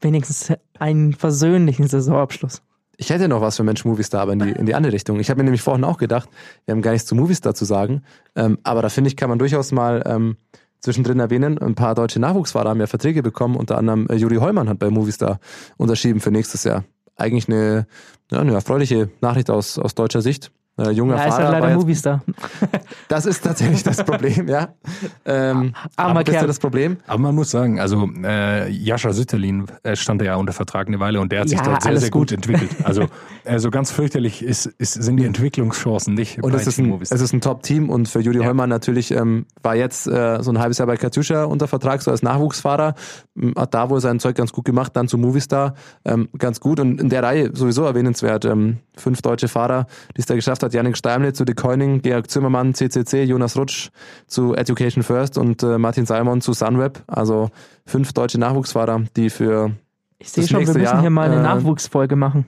[0.01, 2.61] wenigstens einen versöhnlichen Saisonabschluss.
[2.97, 5.19] Ich hätte noch was für Mensch Movistar, aber in die, in die andere Richtung.
[5.19, 6.29] Ich habe mir nämlich vorhin auch gedacht,
[6.65, 8.03] wir haben gar nichts zu Movistar zu sagen,
[8.35, 10.37] ähm, aber da finde ich, kann man durchaus mal ähm,
[10.79, 14.69] zwischendrin erwähnen, ein paar deutsche Nachwuchsfahrer haben ja Verträge bekommen, unter anderem äh, Juri Heumann
[14.69, 15.39] hat bei Movistar
[15.77, 16.85] unterschrieben für nächstes Jahr.
[17.17, 17.87] Eigentlich eine,
[18.31, 20.51] ja, eine erfreuliche Nachricht aus, aus deutscher Sicht.
[20.77, 22.21] Äh, junger Ja, ist Fahrer halt war leider jetzt, Movistar.
[23.07, 24.69] Das ist tatsächlich das Problem, ja.
[25.25, 26.47] Ähm, Armer aber das ist ja Kerl.
[26.47, 26.97] das Problem.
[27.07, 31.19] Aber man muss sagen, also äh, Jascha Sütterlin äh, stand ja unter Vertrag eine Weile
[31.21, 32.31] und der hat sich Ja, dort sehr, sehr gut, gut.
[32.33, 32.71] entwickelt.
[32.83, 33.05] Also
[33.45, 36.87] äh, so ganz fürchterlich ist, ist, sind die Entwicklungschancen nicht Und bei es ist ein,
[36.87, 37.15] Movistar.
[37.15, 38.45] es ist ein Top-Team und für Juri Ja.
[38.47, 42.11] Heumann natürlich ähm, war jetzt äh, so ein halbes Jahr bei Katjuscha unter Vertrag, so
[42.11, 42.95] als Nachwuchsfahrer,
[43.57, 46.99] hat da wohl sein Zeug ganz gut gemacht, dann zu Movistar ähm, ganz gut und
[46.99, 50.97] in der Reihe sowieso erwähnenswert, ähm, fünf deutsche Fahrer, die es da geschafft hat, Janik
[50.97, 53.89] Steimle zu De Koenig, Georg Zimmermann, CCC, Jonas Rutsch
[54.27, 57.49] zu Education First und äh, Martin Salmon zu Sunweb, also
[57.85, 59.71] fünf deutsche Nachwuchsfahrer, die für
[60.19, 62.45] Ich sehe schon, wir müssen Jahr, hier mal eine äh, Nachwuchsfolge machen.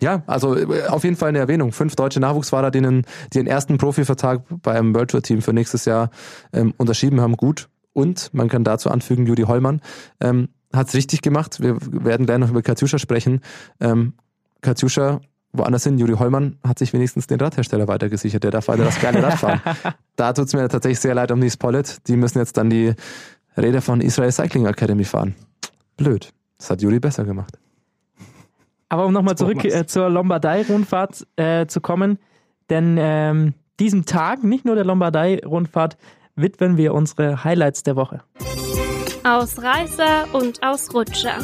[0.00, 1.72] ja, also äh, auf jeden Fall eine Erwähnung.
[1.72, 3.02] Fünf deutsche Nachwuchsfahrer, die einen,
[3.32, 6.10] die den ersten Profivertrag bei einem World Tour Team für nächstes Jahr
[6.52, 7.68] ähm, unterschrieben haben, gut.
[7.92, 9.80] Und man kann dazu anfügen, Judy Hollmann
[10.20, 11.60] ähm, hat es richtig gemacht.
[11.60, 13.40] Wir werden gleich noch über Katjuscha sprechen.
[13.80, 14.12] Ähm,
[14.60, 15.20] Katjuscha
[15.58, 18.44] woanders hin, Juri Hollmann hat sich wenigstens den Radhersteller weitergesichert.
[18.44, 19.60] Der darf weiter das geile Rad fahren.
[20.16, 22.06] da tut's mir tatsächlich sehr leid um die Spollet.
[22.08, 22.94] Die müssen jetzt dann die
[23.56, 25.34] Räder von Israel Cycling Academy fahren.
[25.96, 26.32] Blöd.
[26.58, 27.58] Das hat Juri besser gemacht.
[28.88, 32.18] Aber um nochmal zurück äh, zur Lombardei-Rundfahrt äh, zu kommen,
[32.70, 35.96] denn ähm, diesem Tag, nicht nur der Lombardei-Rundfahrt,
[36.36, 38.22] widmen wir unsere Highlights der Woche.
[39.24, 41.38] Ausreißer und Ausrutscher.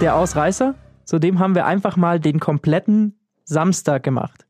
[0.00, 4.46] Der Ausreißer, zudem haben wir einfach mal den kompletten Samstag gemacht.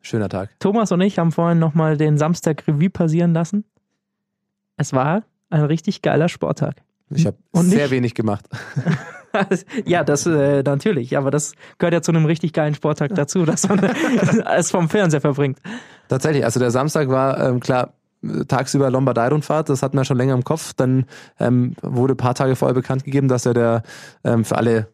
[0.00, 0.50] Schöner Tag.
[0.60, 3.64] Thomas und ich haben vorhin nochmal den Samstag Revue passieren lassen.
[4.76, 6.76] Es war ein richtig geiler Sporttag.
[7.10, 8.46] Ich habe sehr nicht- wenig gemacht.
[9.84, 13.68] ja, das äh, natürlich, aber das gehört ja zu einem richtig geilen Sporttag dazu, dass
[13.68, 13.78] man
[14.56, 15.58] es vom Fernseher verbringt.
[16.08, 17.94] Tatsächlich, also der Samstag war ähm, klar
[18.48, 20.72] tagsüber Lombardei-Rundfahrt, das hatten wir schon länger im Kopf.
[20.74, 21.06] Dann
[21.38, 23.82] ähm, wurde ein paar Tage vorher bekannt gegeben, dass er der
[24.24, 24.88] ähm, für alle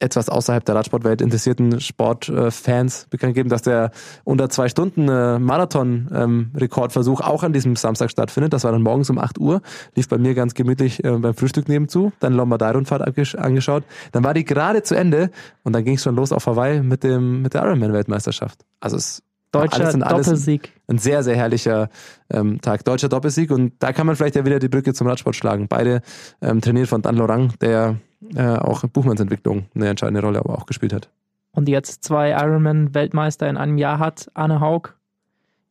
[0.00, 3.90] etwas außerhalb der Radsportwelt interessierten Sportfans bekannt gegeben, dass der
[4.24, 8.52] unter zwei Stunden äh, Marathon-Rekordversuch auch an diesem Samstag stattfindet.
[8.52, 9.62] Das war dann morgens um 8 Uhr,
[9.94, 13.84] lief bei mir ganz gemütlich äh, beim Frühstück nebenzu, dann Lombardei-Rundfahrt angesch- angeschaut.
[14.12, 15.30] Dann war die gerade zu Ende
[15.62, 18.64] und dann ging es schon los auf Hawaii mit dem mit der Ironman-Weltmeisterschaft.
[18.80, 19.22] Also es
[19.54, 20.72] Deutscher alles alles Doppelsieg.
[20.88, 21.88] ein sehr, sehr herrlicher
[22.30, 22.84] ähm, Tag.
[22.84, 25.68] Deutscher Doppelsieg und da kann man vielleicht ja wieder die Brücke zum Radsport schlagen.
[25.68, 26.02] Beide
[26.42, 27.96] ähm, trainiert von Dan Lorang, der
[28.34, 31.08] äh, auch in Buchmanns Entwicklung eine entscheidende Rolle aber auch gespielt hat.
[31.52, 34.94] Und jetzt zwei Ironman-Weltmeister in einem Jahr hat, Anne Haug.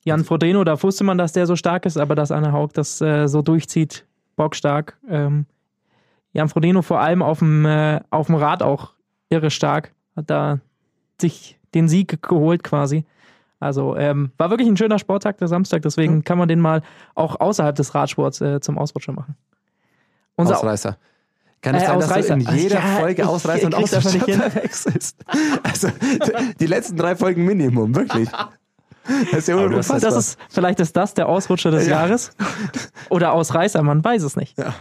[0.05, 3.01] Jan Frodeno, da wusste man, dass der so stark ist, aber dass Anne Haug das
[3.01, 4.97] äh, so durchzieht, bockstark.
[5.09, 5.45] Ähm,
[6.33, 8.93] Jan Frodeno vor allem auf dem, äh, auf dem Rad auch
[9.29, 9.91] irre stark.
[10.15, 10.59] Hat da
[11.19, 13.05] sich den Sieg geholt quasi.
[13.63, 16.81] Also ähm, war wirklich ein schöner Sporttag der Samstag, deswegen kann man den mal
[17.15, 19.35] auch außerhalb des Radsports äh, zum Ausrutscher machen.
[20.35, 20.97] Unser Ausreißer.
[21.61, 22.35] Kann es Äh, sein, Ausreißer.
[22.35, 25.23] dass du in jeder Ja, Folge Ausreißer und Ausreißer verwechselst?
[25.63, 25.87] Also
[26.59, 28.29] die letzten drei Folgen Minimum, wirklich.
[29.31, 29.99] Das ist ja unfassbar.
[29.99, 32.01] Das ist, vielleicht ist das der Ausrutscher des Ja.
[32.01, 32.31] Jahres.
[33.09, 34.57] Oder Ausreißer, man weiß es nicht.
[34.57, 34.73] Ja.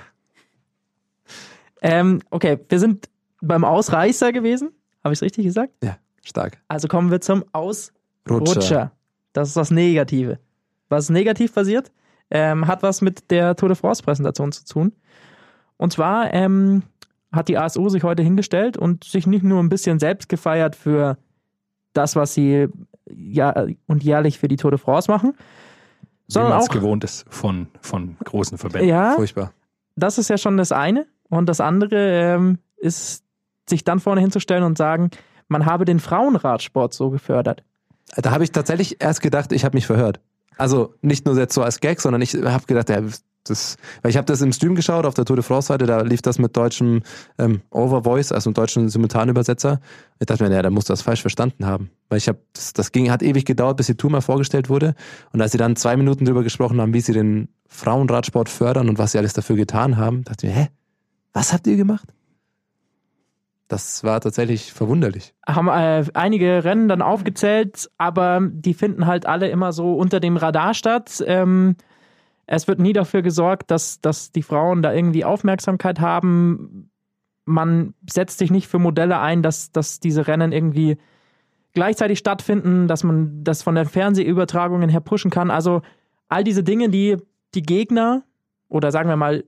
[1.81, 3.09] Ähm, okay, wir sind
[3.40, 4.71] beim Ausreißer gewesen.
[5.03, 5.73] Habe ich es richtig gesagt?
[5.83, 6.59] ja, stark.
[6.68, 7.99] Also kommen wir zum Ausrutscher.
[8.29, 8.93] Rutscher.
[9.33, 10.39] Das ist das Negative.
[10.89, 11.91] Was negativ passiert,
[12.31, 14.93] ähm, hat was mit der Tour de France-Präsentation zu tun.
[15.77, 16.83] Und zwar ähm,
[17.33, 21.17] hat die ASO sich heute hingestellt und sich nicht nur ein bisschen selbst gefeiert für
[21.95, 22.69] das, was sie
[23.11, 27.69] ja und jährlich für die Tour de France machen, Wie sondern auch gewohnt ist von,
[27.81, 28.89] von großen Verbänden.
[28.89, 29.53] ja, Furchtbar.
[29.97, 31.07] das ist ja schon das eine.
[31.29, 33.25] Und das andere ähm, ist,
[33.69, 35.11] sich dann vorne hinzustellen und sagen,
[35.49, 37.65] man habe den Frauenradsport so gefördert.
[38.16, 40.20] Da habe ich tatsächlich erst gedacht, ich habe mich verhört.
[40.59, 43.01] Also nicht nur jetzt so als Gag, sondern ich habe gedacht, ja,
[43.44, 46.03] das, weil ich habe das im Stream geschaut auf der Tour de France Seite, da
[46.03, 47.03] lief das mit deutschem
[47.38, 49.81] ähm, Overvoice, also mit deutschen Simultanübersetzer.
[50.20, 52.72] Ich dachte mir, ja, da musst du das falsch verstanden haben, weil ich habe das,
[52.72, 54.94] das ging hat ewig gedauert, bis die Tour mal vorgestellt wurde
[55.33, 58.98] und als sie dann zwei Minuten drüber gesprochen haben, wie sie den Frauenradsport fördern und
[58.98, 60.68] was sie alles dafür getan haben, dachte ich mir, hä,
[61.33, 62.07] was habt ihr gemacht?
[63.73, 65.33] Das war tatsächlich verwunderlich.
[65.47, 70.37] haben äh, einige Rennen dann aufgezählt, aber die finden halt alle immer so unter dem
[70.37, 71.25] Radar statt.
[71.27, 71.77] Ähm,
[72.45, 76.91] es wird nie dafür gesorgt, dass, dass die Frauen da irgendwie Aufmerksamkeit haben.
[77.47, 80.99] Man setzt sich nicht für Modelle ein, dass, dass diese Rennen irgendwie
[81.73, 85.51] gleichzeitig stattfinden, dass man das von den Fernsehübertragungen her pushen kann.
[85.51, 85.81] Also
[86.29, 87.17] all diese Dinge, die
[87.55, 88.23] die Gegner
[88.69, 89.45] oder sagen wir mal,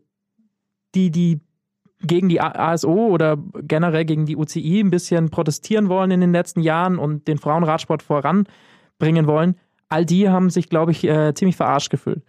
[0.94, 1.40] die, die
[2.06, 6.60] gegen die ASO oder generell gegen die UCI ein bisschen protestieren wollen in den letzten
[6.60, 9.56] Jahren und den Frauenradsport voranbringen wollen,
[9.88, 12.22] all die haben sich, glaube ich, äh, ziemlich verarscht gefühlt.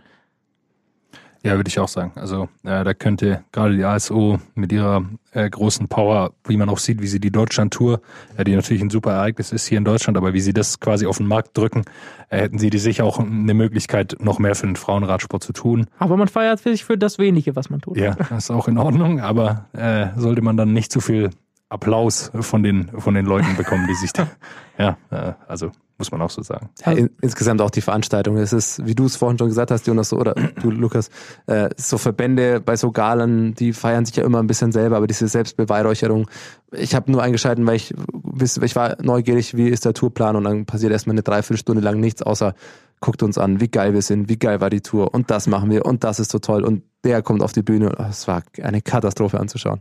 [1.46, 2.12] Ja, würde ich auch sagen.
[2.16, 6.80] Also äh, da könnte gerade die ASO mit ihrer äh, großen Power, wie man auch
[6.80, 8.02] sieht, wie sie die Deutschland-Tour,
[8.36, 11.06] äh, die natürlich ein super Ereignis ist hier in Deutschland, aber wie sie das quasi
[11.06, 11.84] auf den Markt drücken,
[12.30, 15.86] äh, hätten sie die sicher auch eine Möglichkeit, noch mehr für den Frauenradsport zu tun.
[16.00, 17.98] Aber man feiert sich für das Wenige, was man tut.
[17.98, 21.30] Ja, das ist auch in Ordnung, aber äh, sollte man dann nicht zu viel
[21.70, 24.28] Applaus von den, von den Leuten bekommen, die sich da,
[24.80, 26.70] ja, äh, also muss man auch so sagen.
[26.86, 28.38] Ja, in, insgesamt auch die Veranstaltung.
[28.38, 31.10] Es ist, wie du es vorhin schon gesagt hast, Jonas, oder du, Lukas,
[31.48, 35.08] äh, so Verbände bei so Galen, die feiern sich ja immer ein bisschen selber, aber
[35.08, 36.30] diese Selbstbeweihräucherung.
[36.72, 37.94] Ich habe nur eingeschalten, weil ich,
[38.42, 42.22] ich war neugierig, wie ist der Tourplan und dann passiert erstmal eine Dreiviertelstunde lang nichts,
[42.22, 42.54] außer
[43.00, 45.70] guckt uns an, wie geil wir sind, wie geil war die Tour und das machen
[45.70, 47.92] wir und das ist so toll und der kommt auf die Bühne.
[47.98, 49.80] Oh, Es war eine Katastrophe anzuschauen.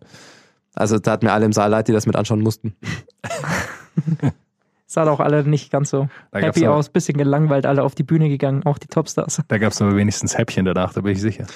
[0.75, 2.77] Also da hat mir alle im Saal leid, die das mit anschauen mussten.
[4.95, 8.05] Sah doch alle nicht ganz so Da happy aber- aus, bisschen gelangweilt, alle auf die
[8.05, 9.43] Bühne gegangen, auch die Topstars.
[9.49, 11.47] Da gab es aber wenigstens Häppchen danach, da bin ich sicher.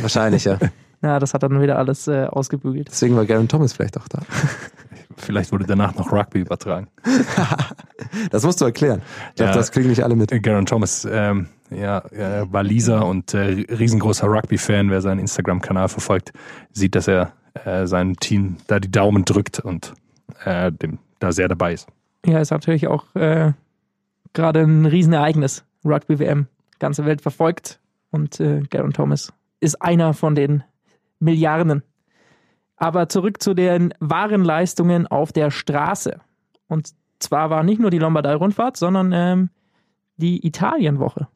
[0.00, 0.58] Wahrscheinlich, ja.
[1.02, 2.88] Ja, das hat dann wieder alles äh, ausgebügelt.
[2.90, 4.18] Deswegen war Garen Thomas vielleicht auch da.
[5.16, 6.88] Vielleicht wurde danach noch Rugby übertragen.
[8.30, 9.00] Das musst du erklären.
[9.30, 9.56] Ich glaube, Ja.
[9.56, 10.30] das kriegen nicht alle mit.
[10.42, 14.90] Garen Thomas, ähm, ja, äh, Waliser und äh, riesengroßer Rugby-Fan.
[14.90, 16.32] Wer seinen Instagram-Kanal verfolgt,
[16.72, 17.32] sieht, dass er
[17.64, 19.94] äh, seinem Team da die Daumen drückt und
[20.44, 21.86] äh, dem da sehr dabei ist.
[22.26, 23.52] Ja, ist natürlich auch äh,
[24.32, 25.64] gerade ein Riesenereignis.
[25.84, 26.46] Rugby-WM.
[26.78, 27.80] Ganze Welt verfolgt.
[28.10, 30.62] Und äh, Garen Thomas ist einer von den
[31.18, 31.82] Milliarden.
[32.76, 36.18] Aber zurück zu den wahren Leistungen auf der Straße.
[36.66, 39.50] Und zwar war nicht nur die Lombardei-Rundfahrt, sondern ähm,
[40.16, 41.28] die Italienwoche.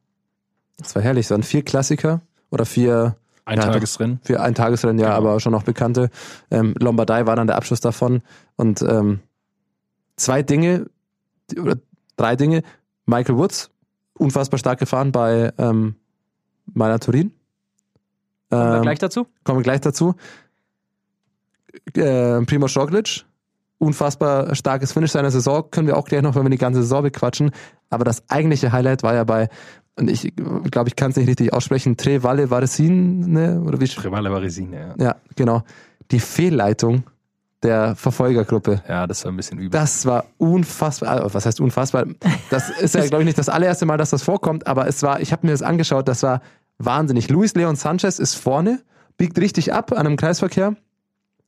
[0.79, 1.27] Das war herrlich.
[1.27, 2.21] Es waren vier Klassiker
[2.51, 4.21] oder vier, Ein Ja, Tagesrennen.
[4.23, 5.19] vier Eintagesrennen, ja, Genau.
[5.31, 6.09] aber schon noch bekannte.
[6.51, 8.23] Ähm, Lombardei war dann der Abschluss davon.
[8.57, 9.21] Und ähm,
[10.17, 10.87] zwei Dinge,
[11.61, 11.77] oder
[12.17, 12.63] drei Dinge.
[13.07, 13.71] Michael Woods,
[14.19, 15.97] unfassbar stark gefahren bei ähm,
[16.73, 17.33] meiner Turin.
[18.51, 19.27] Kommen wir Ähm, gleich dazu?
[19.45, 20.15] kommen wir gleich dazu.
[21.95, 23.25] Äh, Primo Roglic,
[23.79, 27.03] unfassbar starkes Finish seiner Saison, können wir auch gleich noch, wenn wir die ganze Saison
[27.03, 27.51] bequatschen.
[27.91, 29.49] Aber das eigentliche Highlight war ja bei,
[29.97, 30.33] und ich
[30.71, 33.87] glaube, ich kann es nicht richtig aussprechen, Tre Valle Varesine, oder wie?
[33.87, 35.05] Privale Varesine, ja.
[35.05, 35.63] Ja, genau.
[36.11, 37.05] Die Fehlleitung
[37.65, 38.83] der Verfolgergruppe.
[38.89, 39.71] Ja, das war ein bisschen übel.
[39.71, 41.25] Das war unfassbar.
[41.27, 42.05] äh, Was heißt unfassbar?
[42.51, 45.21] Das ist ja, glaube ich, nicht das allererste Mal, dass das vorkommt, aber es war,
[45.21, 46.41] ich habe mir das angeschaut, das war
[46.79, 47.29] wahnsinnig.
[47.31, 48.81] Luis Leon Sanchez ist vorne,
[49.17, 50.77] biegt richtig ab an einem Kreisverkehr.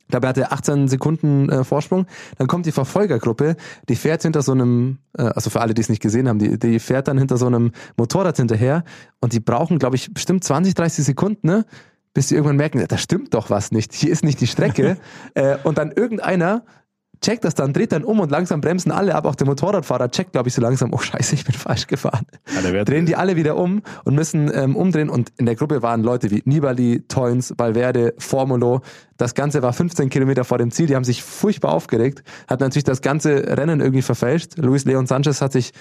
[0.02, 2.06] Ich glaube, er hatte 18 Sekunden äh, Vorsprung.
[2.38, 3.56] Dann kommt die Verfolgergruppe,
[3.88, 6.60] die fährt hinter so einem, äh, also für alle, die es nicht gesehen haben, die,
[6.60, 8.84] die fährt dann hinter so einem Motorrad hinterher
[9.20, 11.64] und die brauchen, glaube ich, bestimmt 20, 30 Sekunden, ne?
[12.16, 14.96] Bis sie irgendwann merken, da stimmt doch was nicht, hier ist nicht die Strecke.
[15.34, 16.64] äh, und dann irgendeiner
[17.20, 19.26] checkt das dann, dreht dann um und langsam bremsen alle ab.
[19.26, 22.24] Auch der Motorradfahrer checkt, glaube ich, so langsam, oh scheiße, ich bin falsch gefahren.
[22.54, 25.10] Ja, wird- Drehen die alle wieder um und müssen ähm, umdrehen.
[25.10, 28.80] Und in der Gruppe waren Leute wie Nibali, Toins, Valverde, Formulo.
[29.18, 30.86] Das Ganze war 15 Kilometer vor dem Ziel.
[30.86, 34.56] Die haben sich furchtbar aufgeregt, hat natürlich das ganze Rennen irgendwie verfälscht.
[34.56, 35.72] Luis Leon Sanchez hat sich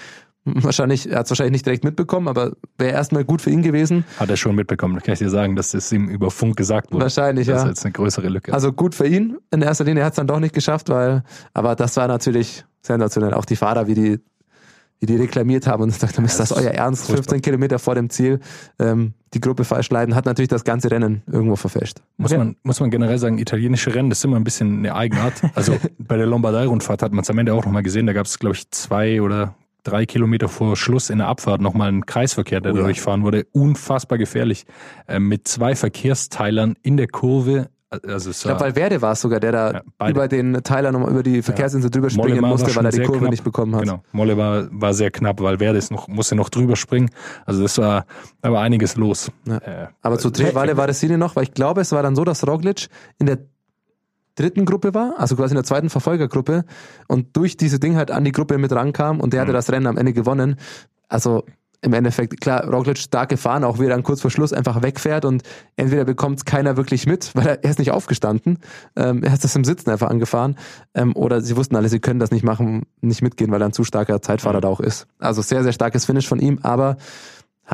[0.62, 4.04] wahrscheinlich, er hat es wahrscheinlich nicht direkt mitbekommen, aber wäre erstmal gut für ihn gewesen.
[4.18, 7.02] Hat er schon mitbekommen, kann ich dir sagen, dass das ihm über Funk gesagt wurde.
[7.02, 7.62] Wahrscheinlich, das ja.
[7.64, 8.52] ist jetzt eine größere Lücke.
[8.54, 9.36] Also gut für ihn.
[9.50, 13.34] In erster Linie hat es dann doch nicht geschafft, weil, aber das war natürlich sensationell.
[13.34, 14.20] Auch die Fahrer, wie die,
[15.00, 17.02] wie die reklamiert haben und gesagt haben, ist das das euer Ernst?
[17.06, 17.24] furchtbar.
[17.34, 18.40] 15 Kilometer vor dem Ziel,
[18.78, 21.98] ähm, die Gruppe falsch leiten, hat natürlich das ganze Rennen irgendwo verfälscht.
[22.16, 22.38] Muss Ja.
[22.38, 25.34] man, muss man generell sagen, italienische Rennen, das ist immer ein bisschen eine Eigenart.
[25.54, 28.06] Also bei der Lombardei-Rundfahrt hat man es am Ende auch nochmal gesehen.
[28.06, 29.54] Da gab es, glaube ich, zwei oder
[29.86, 32.82] drei Kilometer vor Schluss in der Abfahrt nochmal einen Kreisverkehr, der Oh ja.
[32.84, 33.46] durchfahren wurde.
[33.52, 34.64] Unfassbar gefährlich.
[35.08, 37.68] Ähm, mit zwei Verkehrsteilern in der Kurve.
[37.88, 40.90] Also es Ich glaube, war, Valverde war es sogar, der da Ja, über den Teiler
[40.90, 43.30] nochmal über die Verkehrsinsel drüber springen musste, weil er die Kurve knapp.
[43.30, 43.82] nicht bekommen hat.
[43.82, 44.02] Genau.
[44.10, 47.10] Molle war, war sehr knapp, weil Valverde ist noch, musste noch drüber springen.
[47.46, 48.06] Also das war,
[48.42, 49.30] da war einiges los.
[49.46, 49.58] Ja.
[49.58, 52.24] Äh, Aber zu Trevale war das Szene noch, weil ich glaube, es war dann so,
[52.24, 53.38] dass Roglic in der
[54.36, 56.64] dritten Gruppe war, also quasi in der zweiten Verfolgergruppe
[57.08, 59.56] und durch diese Ding halt an die Gruppe mit rankam und der hatte Mhm.
[59.56, 60.56] das Rennen am Ende gewonnen.
[61.08, 61.44] Also
[61.82, 65.24] im Endeffekt, klar, Roglic stark gefahren, auch wie er dann kurz vor Schluss einfach wegfährt
[65.24, 65.42] und
[65.76, 68.58] entweder bekommt keiner wirklich mit, weil er, er ist nicht aufgestanden,
[68.96, 70.56] ähm, er hat das im Sitzen einfach angefahren,
[70.94, 73.72] ähm, oder sie wussten alle, sie können das nicht machen, nicht mitgehen, weil er ein
[73.72, 74.62] zu starker Zeitfahrer Mhm.
[74.62, 75.06] da auch ist.
[75.18, 76.96] Also sehr, sehr starkes Finish von ihm, aber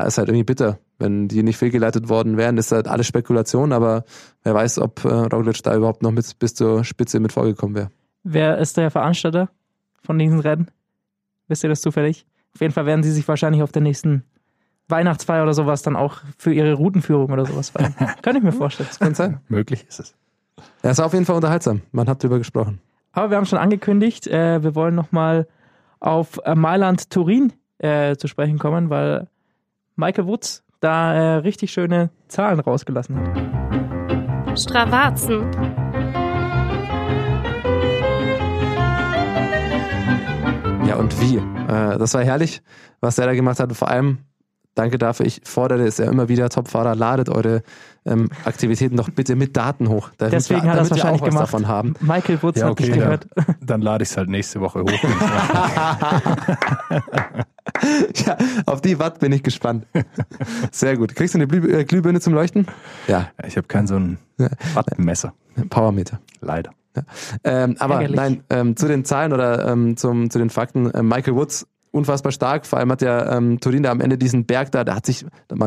[0.00, 0.78] ist halt irgendwie bitter.
[0.98, 4.04] Wenn die nicht fehlgeleitet worden wären, ist halt alles Spekulation, aber
[4.42, 7.90] wer weiß, ob äh, Roglic da überhaupt noch mit, bis zur Spitze mit vorgekommen wäre.
[8.22, 9.50] Wer ist der Veranstalter
[10.02, 10.70] von diesen Rennen?
[11.48, 12.24] Wisst ihr das zufällig?
[12.54, 14.24] Auf jeden Fall werden sie sich wahrscheinlich auf der nächsten
[14.88, 17.94] Weihnachtsfeier oder sowas dann auch für ihre Routenführung oder sowas feiern.
[18.22, 18.88] Kann ich mir vorstellen.
[18.98, 19.40] Kann sein.
[19.48, 20.14] möglich ist es.
[20.82, 21.82] Ja, es war auf jeden Fall unterhaltsam.
[21.92, 22.80] Man hat drüber gesprochen.
[23.12, 25.46] Aber wir haben schon angekündigt, äh, wir wollen nochmal
[26.00, 29.28] auf äh, Mailand-Turin äh, zu sprechen kommen, weil
[29.96, 34.58] Michael Woods da äh, richtig schöne Zahlen rausgelassen hat.
[34.58, 35.50] Stravazen.
[40.86, 41.36] Ja, und wie?
[41.36, 42.62] Äh, das war herrlich,
[43.00, 43.72] was der da gemacht hat.
[43.74, 44.18] Vor allem,
[44.74, 47.62] danke dafür, ich fordere es ja immer wieder, Topfahrer, ladet eure
[48.04, 50.10] ähm, Aktivitäten doch bitte mit Daten hoch.
[50.18, 51.42] Damit Deswegen wir, hat er es wahrscheinlich auch was gemacht.
[51.44, 51.94] davon haben.
[52.00, 53.02] Michael Woods Ja, hat okay, dich ja.
[53.04, 53.28] gehört.
[53.60, 54.90] Dann lade ich es halt nächste Woche hoch.
[58.26, 59.86] Ja, auf die Watt bin ich gespannt.
[60.70, 61.14] Sehr gut.
[61.14, 62.66] Kriegst du eine Glüh äh, Glühbirne zum Leuchten?
[63.08, 64.18] Ja, ich habe kein so ein
[64.74, 65.32] Wattenmesser.
[65.70, 66.20] Powermeter.
[66.40, 66.70] Leider.
[67.44, 68.16] Ähm, aber Ärgerlich.
[68.16, 70.90] nein, ähm, zu den Zahlen oder ähm, zum, zu den Fakten.
[70.94, 72.66] Ähm, Michael Woods, unfassbar stark.
[72.66, 75.24] Vor allem hat der ähm, Turin da am Ende diesen Berg da, der hat sich,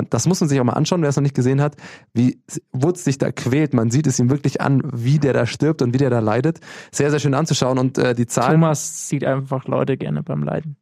[0.09, 1.77] das muss man sich auch mal anschauen, wer es noch nicht gesehen hat,
[2.13, 2.41] wie
[2.73, 3.73] Woods sich da quält.
[3.73, 6.59] Man sieht es ihm wirklich an, wie der da stirbt und wie der da leidet.
[6.91, 8.59] Sehr, sehr schön anzuschauen und äh, die Zahlen.
[8.59, 10.75] Thomas sieht einfach Leute gerne beim Leiden.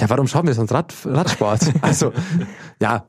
[0.00, 1.72] Ja, warum schauen wir sonst Rad, Radsport?
[1.82, 2.12] also,
[2.80, 3.06] ja,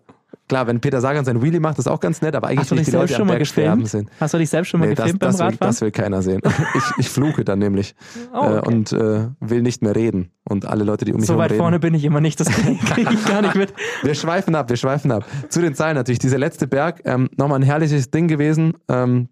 [0.48, 2.80] klar, wenn Peter Sagan sein Wheelie macht, ist auch ganz nett, aber eigentlich Hast will
[2.80, 4.10] ich die selbst Leute schon am mal Berg sterben sehen.
[4.20, 5.70] Hast du dich selbst schon mal Nee, das, gefilmt beim das, will, Radfahren?
[5.70, 6.42] das will keiner sehen.
[6.76, 7.96] Ich, ich fluche dann nämlich
[8.34, 8.58] oh, okay.
[8.58, 10.32] äh, und äh, will nicht mehr reden.
[10.44, 11.60] Und alle Leute, die um mich so herum weit reden.
[11.60, 13.74] vorne bin ich immer nicht, das kriege ich gar nicht mit.
[14.04, 15.26] Wir schweifen ab, wir schweifen ab.
[15.50, 16.20] Zu den Zahlen natürlich.
[16.20, 18.74] Dieser letzte Berg, ähm, nochmal ein herrliches Ding gewesen.
[18.90, 19.30] Ähm,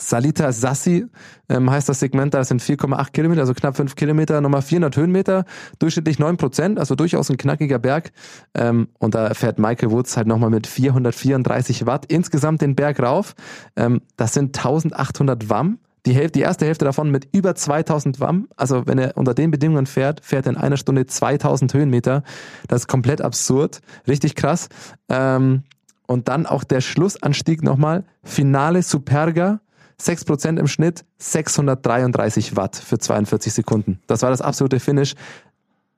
[0.00, 1.06] Salita Sassi
[1.48, 4.96] ähm, heißt das Segment, da das sind 4,8 Kilometer, also knapp 5 Kilometer, nochmal 400
[4.96, 5.44] Höhenmeter,
[5.78, 8.12] durchschnittlich 9 Prozent, also durchaus ein knackiger Berg.
[8.54, 13.34] Ähm, und da fährt Michael Woods halt nochmal mit 434 Watt insgesamt den Berg rauf.
[13.76, 15.78] Ähm, das sind 1800 Wamm.
[16.06, 18.48] Die, Hälfte, die erste Hälfte davon mit über 2000 Wamm.
[18.56, 22.22] Also wenn er unter den Bedingungen fährt, fährt er in einer Stunde 2000 Höhenmeter.
[22.68, 23.80] Das ist komplett absurd.
[24.08, 24.70] Richtig krass.
[25.10, 25.64] Ähm,
[26.06, 28.04] und dann auch der Schlussanstieg nochmal.
[28.24, 29.60] Finale Superga.
[30.00, 34.00] 6% im Schnitt, 633 Watt für 42 Sekunden.
[34.06, 35.14] Das war das absolute Finish.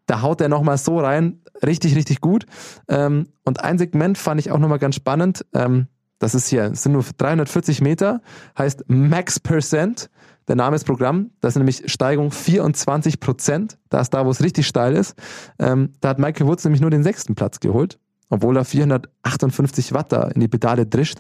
[0.07, 1.41] Da haut er nochmal so rein.
[1.65, 2.47] Richtig, richtig gut.
[2.89, 5.47] Ähm, und ein Segment fand ich auch nochmal ganz spannend.
[5.55, 5.87] Ähm,
[6.19, 8.21] das ist hier, sind nur 340 Meter,
[8.57, 10.09] heißt Max Percent.
[10.49, 11.31] Der Name ist Programm.
[11.41, 13.79] Das ist nämlich Steigung 24 Prozent.
[13.89, 15.15] Da ist da, wo es richtig steil ist.
[15.59, 20.13] Ähm, da hat Michael Woods nämlich nur den sechsten Platz geholt, obwohl er 458 Watt
[20.13, 21.19] da in die Pedale drischt.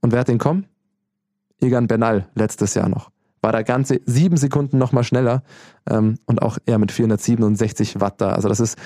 [0.00, 0.66] Und wer hat den kommen?
[1.60, 3.10] Egan Bernal letztes Jahr noch.
[3.40, 5.42] War da ganze sieben Sekunden noch mal schneller
[5.88, 8.30] ähm, und auch er mit 467 Watt da.
[8.32, 8.78] Also das ist,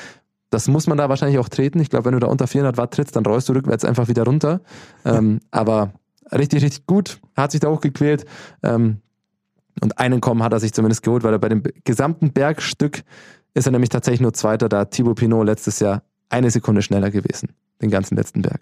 [0.50, 1.80] das muss man da wahrscheinlich auch treten.
[1.80, 4.24] Ich glaube, wenn du da unter 400 Watt trittst, dann rollst du rückwärts einfach wieder
[4.24, 4.60] runter.
[5.04, 5.92] Ähm, aber
[6.32, 7.20] richtig, richtig gut.
[7.36, 8.24] Hat sich da hochgequält.
[8.62, 8.98] Ähm,
[9.80, 13.04] und einen Kommen hat er sich zumindest geholt, weil er bei dem gesamten Bergstück
[13.54, 17.50] ist er nämlich tatsächlich nur Zweiter, da Thibaut Pinot letztes Jahr eine Sekunde schneller gewesen.
[17.80, 18.60] Den ganzen letzten Berg.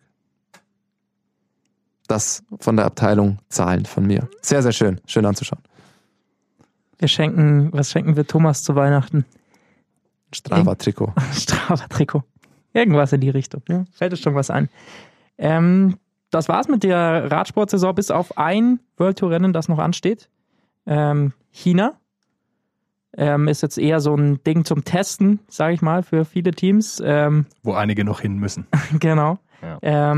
[2.07, 4.29] Das von der Abteilung zahlen von mir.
[4.43, 5.01] Sehr, sehr schön.
[5.07, 5.63] Schön anzuschauen.
[6.99, 9.25] Wir schenken, was schenken wir Thomas zu Weihnachten?
[10.35, 11.13] Strava-Trikot.
[11.33, 12.23] Strava-Trikot.
[12.73, 13.63] Irgendwas in die Richtung.
[13.69, 13.85] Ja?
[13.93, 14.69] Fällt uns schon was ein.
[15.39, 15.97] Ähm,
[16.31, 20.29] das war's mit der Radsportsaison, bis auf ein World Tour Rennen, das noch ansteht.
[20.87, 21.95] Ähm, China
[23.17, 27.03] ähm, ist jetzt eher so ein Ding zum Testen, sage ich mal, für viele Teams.
[27.05, 28.67] Ähm, Wo einige noch hin müssen.
[29.01, 29.39] genau.
[29.63, 30.13] Ja.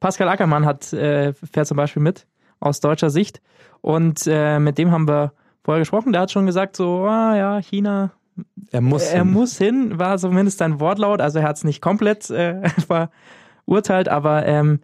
[0.00, 2.26] Pascal Ackermann hat, äh, fährt zum Beispiel mit,
[2.58, 3.40] aus deutscher Sicht.
[3.82, 5.32] Und äh, mit dem haben wir
[5.62, 6.12] vorher gesprochen.
[6.12, 8.10] Der hat schon gesagt, so, ah ja, China,
[8.72, 9.04] Er muss.
[9.04, 11.20] er muss hin, war zumindest sein Wortlaut.
[11.20, 12.62] Also er hat es nicht komplett äh,
[13.66, 14.80] verurteilt, aber ähm,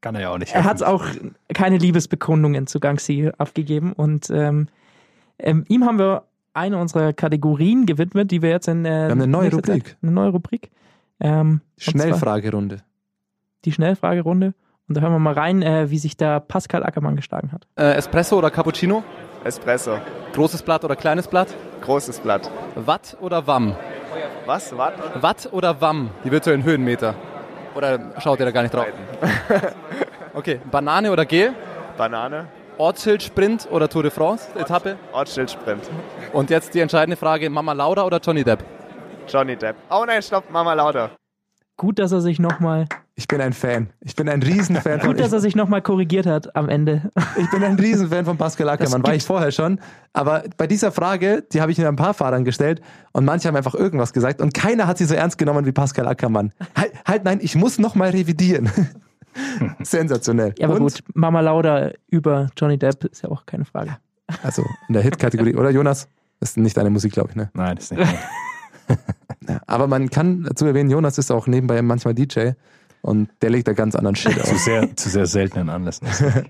[0.00, 0.52] Kann er ja auch nicht.
[0.54, 1.04] er hat auch
[1.54, 3.92] keine Liebesbekundungen zu Gangxi abgegeben.
[3.92, 4.68] Und ähm,
[5.38, 6.24] ähm, ihm haben wir
[6.54, 9.84] eine unserer Kategorien gewidmet, die wir jetzt in äh, Wir haben eine neue Rubrik.
[9.88, 10.70] Zeit- eine neue Rubrik.
[11.20, 12.78] Ähm, Schnellfragerunde.
[13.66, 14.54] Die Schnellfragerunde.
[14.88, 17.66] Und da hören wir mal rein, äh, wie sich da Pascal Ackermann geschlagen hat.
[17.74, 19.02] Äh, Espresso oder Cappuccino?
[19.42, 19.98] Espresso.
[20.34, 21.48] Großes Blatt oder kleines Blatt?
[21.82, 22.48] Großes Blatt.
[22.76, 23.74] Watt oder Wamm?
[24.46, 24.76] Was?
[24.78, 24.94] Watt?
[25.20, 26.10] Watt oder Wamm?
[26.24, 27.16] Die virtuellen Höhenmeter.
[27.74, 28.86] Oder schaut ihr da gar nicht drauf?
[30.34, 31.52] Okay, Banane oder Gel?
[31.98, 32.46] Banane.
[32.78, 34.96] Ortsschild, Sprint oder Tour de France, Etappe?
[35.12, 35.90] Ortsschild-Sprint.
[36.32, 38.62] Und jetzt die entscheidende Frage, Mama Lauda oder Johnny Depp?
[39.26, 39.76] Johnny Depp.
[39.90, 41.10] Oh nein, stopp, Mama lauter.
[41.76, 42.86] Gut, dass er sich nochmal,
[43.18, 43.88] Ich bin ein Fan.
[44.00, 47.10] Ich bin ein Riesenfan von gut, dass er sich noch mal korrigiert hat am Ende.
[47.38, 49.80] Ich bin ein Riesenfan von Pascal Ackermann, Das war ich vorher schon.
[50.12, 53.56] Aber bei dieser Frage, die habe ich mir ein paar Fahrern gestellt und manche haben
[53.56, 56.52] einfach irgendwas gesagt und keiner hat sie so ernst genommen wie Pascal Ackermann.
[56.76, 58.70] Halt, halt nein, ich muss noch mal revidieren.
[59.82, 60.54] Sensationell.
[60.58, 63.96] Ja, aber und, gut, Mama Lauda über Johnny Depp ist ja auch keine Frage.
[64.42, 66.08] Also in der Hit-Kategorie, oder Jonas?
[66.40, 67.50] Das ist nicht deine Musik, glaube ich, ne?
[67.54, 68.14] Nein, das ist nicht.
[69.48, 72.50] Ja, aber man kann dazu erwähnen, Jonas ist auch nebenbei manchmal DJ
[73.06, 74.64] und der legt da ganz anderen Shit zu aus.
[74.64, 76.08] sehr, zu sehr seltenen Anlässen.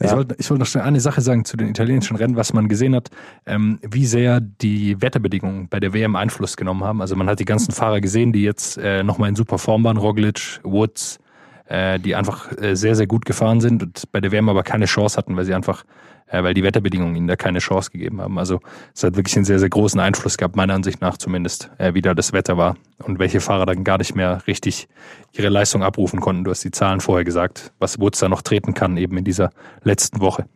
[0.00, 2.68] Ich wollte ich wollte noch schnell eine Sache sagen zu den italienischen Rennen, was man
[2.68, 3.10] gesehen hat,
[3.46, 7.00] ähm, wie sehr die Wetterbedingungen bei der WM Einfluss genommen haben.
[7.00, 9.96] Also man hat die ganzen Fahrer gesehen, die jetzt äh, nochmal in super Form waren,
[9.96, 11.20] Roglic, Woods,
[11.66, 14.84] äh, die einfach äh, sehr, sehr gut gefahren sind und bei der WM aber keine
[14.86, 15.84] Chance hatten, weil sie einfach,
[16.26, 18.38] äh, weil die Wetterbedingungen ihnen da keine Chance gegeben haben.
[18.38, 18.60] Also
[18.94, 22.02] es hat wirklich einen sehr, sehr großen Einfluss gehabt, meiner Ansicht nach zumindest, äh, wie
[22.02, 24.88] da das Wetter war und welche Fahrer dann gar nicht mehr richtig
[25.32, 26.44] ihre Leistung abrufen konnten.
[26.44, 29.50] Du hast die Zahlen vorher gesagt, was Woods da noch treten kann, eben in dieser
[29.82, 30.46] letzten Woche.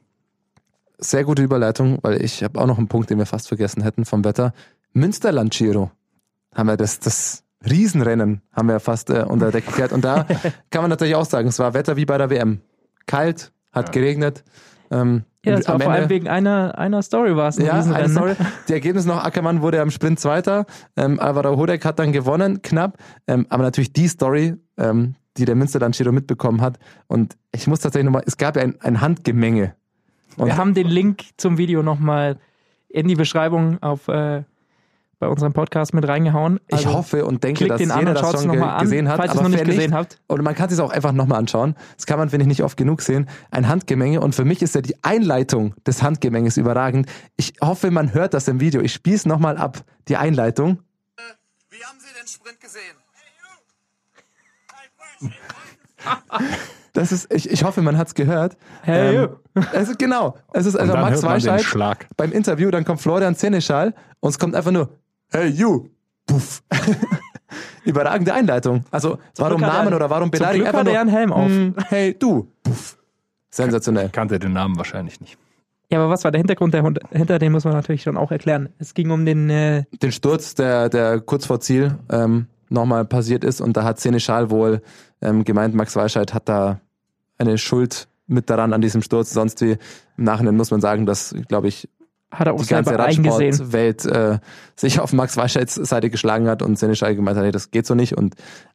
[0.98, 4.04] Sehr gute Überleitung, weil ich habe auch noch einen Punkt, den wir fast vergessen hätten
[4.04, 4.52] vom Wetter.
[4.92, 5.92] Münsterland Giro
[6.54, 9.92] haben wir das, das Riesenrennen haben wir fast äh, unter Deck gekehrt.
[9.92, 10.24] Und da
[10.70, 12.60] kann man natürlich auch sagen, es war Wetter wie bei der WM.
[13.06, 14.44] Kalt, hat geregnet.
[14.90, 17.58] Ähm, Ja, das war am vor allem Ende- wegen einer, einer Story war es.
[17.58, 18.08] ein ja, eine.
[18.08, 18.34] Story.
[18.68, 20.66] Die Ergebnisse noch, Ackermann wurde am Sprint Zweiter,
[20.96, 22.96] ähm, Alvaro Hodek hat dann gewonnen, knapp.
[23.26, 26.78] Ähm, aber natürlich die Story, ähm, die der Münsterland Giro mitbekommen hat.
[27.06, 29.74] Und ich muss tatsächlich nochmal, es gab ja ein, ein Handgemenge.
[30.36, 32.38] Und Wir haben den Link zum Video nochmal
[32.88, 34.44] in die Beschreibung auf, äh,
[35.18, 36.60] bei unserem Podcast mit reingehauen.
[36.68, 39.08] ich Also, hoffe und denke, dass den an jeder und das schon ge an, gesehen
[39.08, 39.16] hat.
[39.16, 40.20] falls aber noch nicht gesehen habt.
[40.28, 41.74] Oder man kann es auch einfach nochmal anschauen.
[41.96, 43.28] Das kann man, finde ich, nicht oft genug sehen.
[43.50, 44.20] Ein Handgemenge.
[44.20, 47.08] Und für mich ist ja die Einleitung des Handgemenges überragend.
[47.36, 48.80] Ich hoffe, man hört das im Video.
[48.80, 49.84] Ich spiele es nochmal ab.
[50.06, 50.78] Die Einleitung.
[51.70, 52.96] Wie haben Sie den Sprint gesehen?
[56.92, 58.56] Das ist, ich, ich hoffe, man hat es gehört.
[58.82, 59.28] Hey, Ähm,
[59.72, 60.36] es ist, genau.
[60.52, 61.64] Es ist also dann Max Weichheit
[62.16, 64.90] beim Interview, dann kommt Florian Seneschal und es kommt einfach nur,
[65.30, 65.88] hey you,
[66.26, 66.62] puff.
[67.84, 68.84] Überragende Einleitung.
[68.90, 70.66] Also, warum Glück Namen er- oder warum zum Beleidigung?
[70.70, 71.48] Glück hat er einen Helm auf.
[71.50, 72.98] "Mm, hey du, puff.
[73.50, 74.10] Sensationell.
[74.10, 75.38] Kannte den Namen wahrscheinlich nicht.
[75.90, 77.38] Ja, aber was war der Hintergrund dahinter?
[77.38, 78.68] Den muss man natürlich schon auch erklären.
[78.78, 83.42] Es ging um den, äh, Den Sturz, der, der kurz vor Ziel ähm, nochmal passiert
[83.42, 84.82] ist und da hat Seneschal wohl
[85.22, 86.80] ähm, gemeint, Max Weichheit hat da
[87.38, 89.30] eine Schuld mit daran an diesem Sturz.
[89.30, 89.78] Sonst wie
[90.18, 91.88] im Nachhinein muss man sagen, dass, glaube ich,
[92.30, 92.98] hat er auch die ganze.
[92.98, 94.38] Radsportwelt äh,
[94.76, 97.94] sich auf Max Weichheits Seite geschlagen hat und Seneschal gemeint hat, nee, das geht so
[97.94, 98.16] nicht.
[98.16, 98.34] Und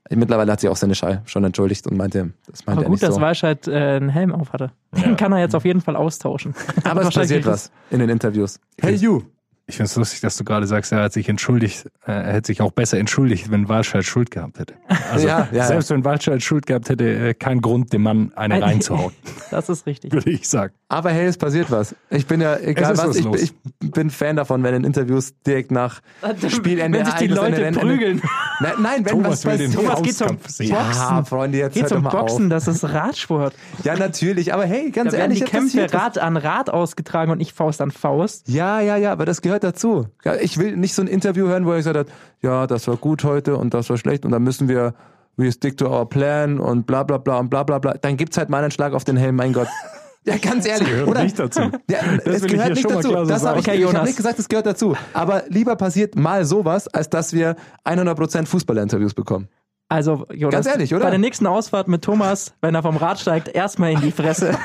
[0.10, 3.04] mittlerweile hat sich auch Seneschal schon entschuldigt und meinte, das meinte Aber er gut, nicht
[3.04, 3.22] dass so.
[3.22, 4.72] Weichheit äh, einen Helm auf hatte.
[4.92, 6.56] Den kann er jetzt auf jeden Fall austauschen.
[6.84, 8.60] Aber es passiert was in den Interviews.
[8.82, 9.22] Hey you!
[9.66, 12.48] Ich finde es lustig, dass du gerade sagst, er hat sich entschuldigt, äh, er hätte
[12.48, 14.74] sich auch besser entschuldigt, wenn Walscheid Schuld gehabt hätte.
[15.12, 18.56] Also Ja, ja, selbst wenn Walscheid Schuld gehabt hätte, äh, kein Grund, dem Mann eine
[18.56, 19.14] Ein- reinzuhauen,
[19.52, 20.12] Das ist richtig.
[20.12, 20.74] würde ich sagen.
[20.90, 21.96] Aber hey, es passiert was.
[22.10, 24.84] Ich bin ja, egal Es ist was, was ich, ich bin Fan davon, wenn in
[24.84, 26.02] Interviews direkt nach
[26.50, 28.22] Spielende Wenn sich die Leute Ende, Ende- prügeln.
[28.60, 29.74] Nein, nein, wenn Thomas was passiert.
[29.74, 30.70] Thomas geht zum sehen.
[30.70, 31.26] Ja, Boxen.
[31.26, 32.50] Freunde, jetzt Geht zum mal Boxen, auf.
[32.50, 33.54] das ist Radsport.
[33.84, 35.92] Ja, natürlich, aber hey, ganz Da werden ehrlich, die es Kämpfe.
[35.94, 38.48] Rad an Rad ausgetragen und ich Faust an Faust.
[38.48, 40.08] Ja, ja, ja, aber das gehört dazu.
[40.24, 42.08] Ja, Ich will nicht so ein Interview hören, wo er gesagt hat,
[42.42, 44.94] ja, das war gut heute und das war schlecht und dann müssen wir
[45.38, 48.38] we stick to our plan und bla bla bla und bla bla bla, dann gibt's
[48.38, 49.68] halt mal einen Schlag auf den Helm, mein Gott.
[50.26, 51.24] Ja, ganz ehrlich, gehört oder?
[51.24, 51.60] nicht dazu.
[51.90, 53.10] Ja, Das es gehört nicht schon mal dazu.
[53.10, 53.60] klar so das hab sagen.
[53.60, 54.08] ich, Okay, ich habe Jonas.
[54.08, 54.96] nicht gesagt, es gehört dazu.
[55.12, 59.50] Aber lieber passiert mal sowas, als dass wir 100% Fußballerinterviews bekommen.
[59.90, 61.04] Also, Jonas, Ganz ehrlich, oder?
[61.04, 64.52] bei der nächsten Ausfahrt mit Thomas, wenn er vom Rad steigt, erstmal in die Fresse.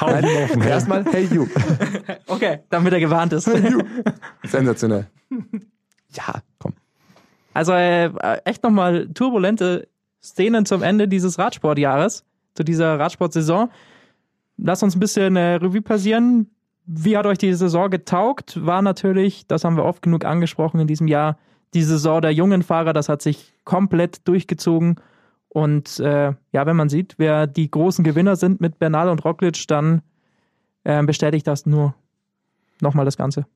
[0.00, 0.62] Hau Helm.
[0.62, 1.46] Erstmal, hey you.
[2.26, 3.50] Okay, damit er gewarnt ist.
[4.44, 5.06] Sensationell.
[6.12, 6.72] Ja, komm.
[7.54, 8.10] Also äh,
[8.44, 9.86] echt nochmal turbulente
[10.20, 12.24] Szenen zum Ende dieses Radsportjahres,
[12.54, 13.70] zu dieser Radsportsaison.
[14.56, 16.50] Lasst uns ein bisschen äh, Revue passieren.
[16.84, 18.66] Wie hat euch die Saison getaugt?
[18.66, 21.38] War natürlich, das haben wir oft genug angesprochen in diesem Jahr,
[21.74, 24.96] die Saison der jungen Fahrer, das hat sich komplett durchgezogen.
[25.50, 29.66] Und äh, ja, wenn man sieht, wer die großen Gewinner sind mit Bernal und Roglic,
[29.66, 30.02] dann
[30.84, 31.94] äh, bestätigt das nur
[32.80, 33.46] nochmal das Ganze.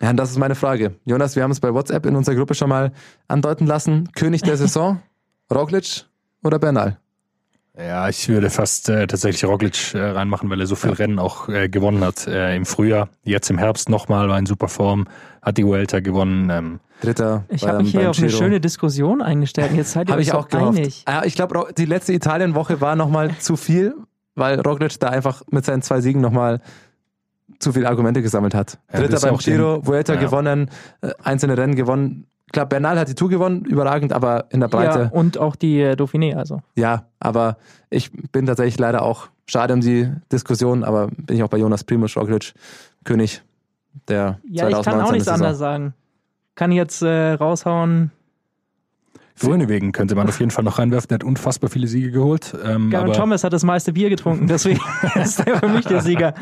[0.00, 0.96] Ja, und das ist meine Frage.
[1.04, 2.92] Jonas, wir haben es bei WhatsApp in unserer Gruppe schon mal
[3.28, 4.10] andeuten lassen.
[4.12, 5.00] König der Saison,
[5.54, 6.04] Roglic
[6.42, 6.98] oder Bernal?
[7.76, 11.48] Ja, ich würde fast äh, tatsächlich Roglic äh, reinmachen, weil er so viel Rennen auch
[11.48, 13.08] äh, gewonnen hat äh, im Frühjahr.
[13.22, 15.06] Jetzt im Herbst nochmal, war in super Form,
[15.42, 16.50] hat die Vuelta gewonnen.
[16.50, 17.44] Ähm, Dritter.
[17.48, 18.38] Ich habe mich hier auf eine Giro.
[18.38, 19.72] schöne Diskussion eingestellt.
[19.74, 21.04] Jetzt seid ihr euch ich auch einig.
[21.08, 23.94] Ja, ich glaube, die letzte Italienwoche war nochmal zu viel,
[24.34, 26.60] weil Roglic da einfach mit seinen zwei Siegen nochmal
[27.58, 28.78] zu viele Argumente gesammelt hat.
[28.92, 30.20] Ja, Dritter beim auch den- Giro, Vuelta ja.
[30.20, 30.70] gewonnen,
[31.02, 32.26] äh, einzelne Rennen gewonnen.
[32.52, 35.80] Klar, Bernal hat die Tour gewonnen, überragend, aber in der Ja, Breite, und auch die
[35.80, 36.60] äh, Dauphiné, also.
[36.76, 37.56] ja, aber
[37.90, 41.82] ich bin tatsächlich leider auch, schade um die Diskussion, aber bin ich auch bei Jonas
[41.84, 42.54] Primoz Roglic,
[43.04, 43.42] König
[44.08, 45.94] der Ja, ich 2019 kann auch nichts anderes sagen.
[46.54, 48.10] Kann jetzt äh, raushauen.
[49.40, 52.56] Grönewegen könnte man auf jeden Fall noch reinwerfen, der hat unfassbar viele Siege geholt.
[52.64, 54.80] Ähm, aber, Thomas hat das meiste Bier getrunken, deswegen
[55.16, 56.34] ist er für mich der Sieger.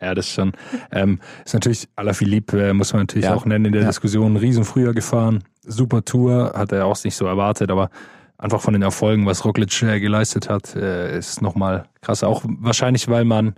[0.00, 0.52] Ja, das schon.
[0.90, 3.34] Ähm, ist natürlich, Alaphilippe äh, muss man natürlich Ja.
[3.34, 3.88] auch nennen in der Ja.
[3.88, 4.36] Diskussion.
[4.36, 7.90] Riesen früher gefahren, super Tour, hat er auch nicht so erwartet, aber
[8.36, 12.24] einfach von den Erfolgen, was Roglic äh, geleistet hat, äh, ist nochmal krass.
[12.24, 13.54] Auch wahrscheinlich, weil man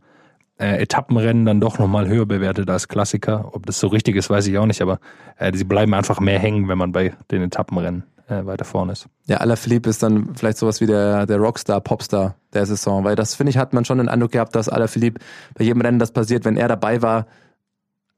[0.61, 3.51] äh, Etappenrennen dann doch nochmal höher bewertet als Klassiker.
[3.53, 5.01] Ob das so richtig ist, weiß ich auch nicht, aber
[5.39, 9.07] äh, sie bleiben einfach mehr hängen, wenn man bei den Etappenrennen äh, weiter vorne ist.
[9.27, 13.35] Ja, Alaphilippe ist dann vielleicht sowas wie der, der Rockstar, Popstar der Saison, weil das,
[13.35, 15.21] finde ich, hat man schon den Eindruck gehabt, dass Alaphilippe
[15.55, 17.27] bei jedem Rennen das passiert, wenn er dabei war,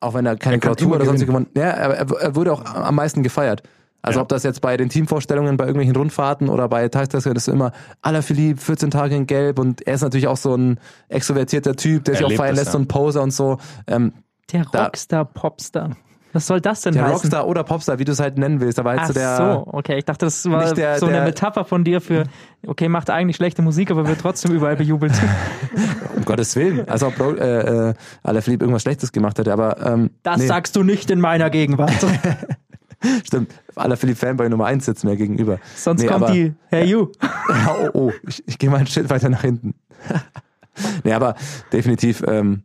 [0.01, 3.23] auch wenn er keine Klausur oder sonst gewonnen, ja, er, er wurde auch am meisten
[3.23, 3.63] gefeiert.
[4.03, 4.23] Also Ja.
[4.23, 7.73] ob das jetzt bei den Teamvorstellungen, bei irgendwelchen Rundfahrten oder bei das ist immer
[8.03, 10.79] Alaphilippe, 14 Tage in Gelb und er ist natürlich auch so ein
[11.09, 12.73] extrovertierter Typ, der Er sich auch feiern lässt, ja.
[12.73, 13.59] so ein Poser und so.
[13.87, 14.13] Ähm,
[14.53, 15.91] Der Da- Rockstar, Popstar.
[16.35, 17.15] Was soll das denn der heißen?
[17.15, 19.37] Rockstar oder Popstar, wie du es halt nennen willst, aber halt Ach so der...
[19.37, 19.99] so, okay.
[19.99, 22.25] Ich dachte, das war Nicht der- so eine der- Metapher von dir für,
[22.67, 25.13] okay, macht eigentlich schlechte Musik, aber wird trotzdem überall bejubelt.
[26.17, 26.89] Um Gottes Willen.
[26.89, 30.47] Also ob äh, äh, Alaphilippe irgendwas Schlechtes gemacht hätte, aber ähm, Das nee.
[30.47, 31.93] sagst du nicht in meiner Gegenwart.
[33.25, 35.59] Stimmt, Alaphilippe Fanboy Nummer 1 sitzt mir gegenüber.
[35.77, 37.09] Sonst Nee, kommt aber- die, Hey you.
[37.49, 39.75] Ja, oh, oh, ich, ich gehe mal ein Schritt weiter nach hinten.
[41.05, 41.35] nee, aber
[41.73, 42.63] definitiv, ähm,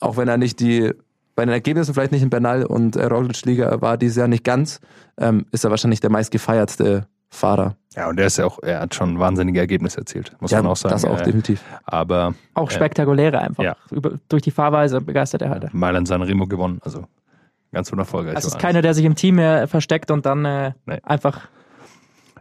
[0.00, 0.92] auch wenn er nicht die,
[1.34, 4.44] bei den Ergebnissen vielleicht nicht in Bernal und äh, Roglic Liga war dieses Jahr nicht
[4.44, 4.80] ganz,
[5.18, 7.76] ähm, ist er wahrscheinlich der meistgefeiertste Fahrer.
[7.96, 10.76] Ja, und er ist ja auch, er hat schon wahnsinnige Ergebnisse erzielt, muss man auch
[10.76, 10.92] sagen.
[10.94, 11.62] das auch Äh, definitiv.
[11.84, 13.64] aber Auch spektakuläre einfach.
[13.64, 13.76] Ja.
[13.90, 15.72] Über, durch die Fahrweise begeistert er halt.
[15.72, 17.04] Mailand San Remo gewonnen, also
[17.72, 18.36] ganz unerfolgreich.
[18.36, 20.98] Also es ist keiner, der sich im Team mehr versteckt und dann äh, Nee.
[21.02, 21.48] einfach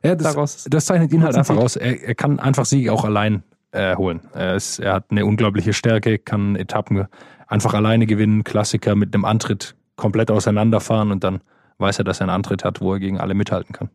[0.03, 0.67] Ja, das, daraus.
[0.69, 1.75] das zeichnet ihn halt einfach aus.
[1.75, 4.21] Er, er kann einfach Siege auch allein äh, holen.
[4.33, 7.07] Er, ist, er hat eine unglaubliche Stärke, kann Etappen
[7.47, 11.41] einfach alleine gewinnen, Klassiker mit einem Antritt komplett auseinanderfahren und dann
[11.77, 13.89] weiß er, dass er einen Antritt hat, wo er gegen alle mithalten kann.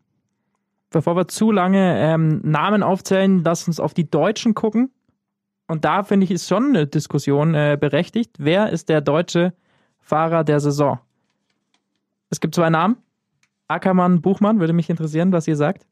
[0.90, 4.90] Bevor wir zu lange ähm, Namen aufzählen, lass uns auf die Deutschen gucken.
[5.66, 8.36] Und da finde ich, ist schon eine Diskussion äh, berechtigt.
[8.38, 9.52] Wer ist der deutsche
[9.98, 11.00] Fahrer der Saison?
[12.30, 12.96] Es gibt zwei Namen.
[13.68, 15.86] Ackermann, Buchmann, würde mich interessieren, was ihr sagt.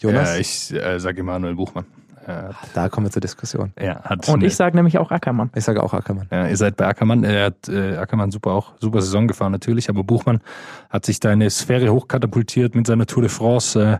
[0.00, 1.86] Jonas, Äh, ich äh, sage Emanuel Buchmann.
[2.26, 3.72] Hat, da kommen wir zur Diskussion.
[3.76, 5.50] er hat Und eine- ich sage nämlich auch Ackermann.
[5.54, 6.26] Ich sage auch Ackermann.
[6.32, 7.22] Ja, ihr seid bei Ackermann.
[7.22, 10.40] Er hat äh, Ackermann super auch super Saison gefahren natürlich, aber Buchmann
[10.88, 13.98] hat sich da in eine Sphäre hochkatapultiert mit seiner Tour de France, äh,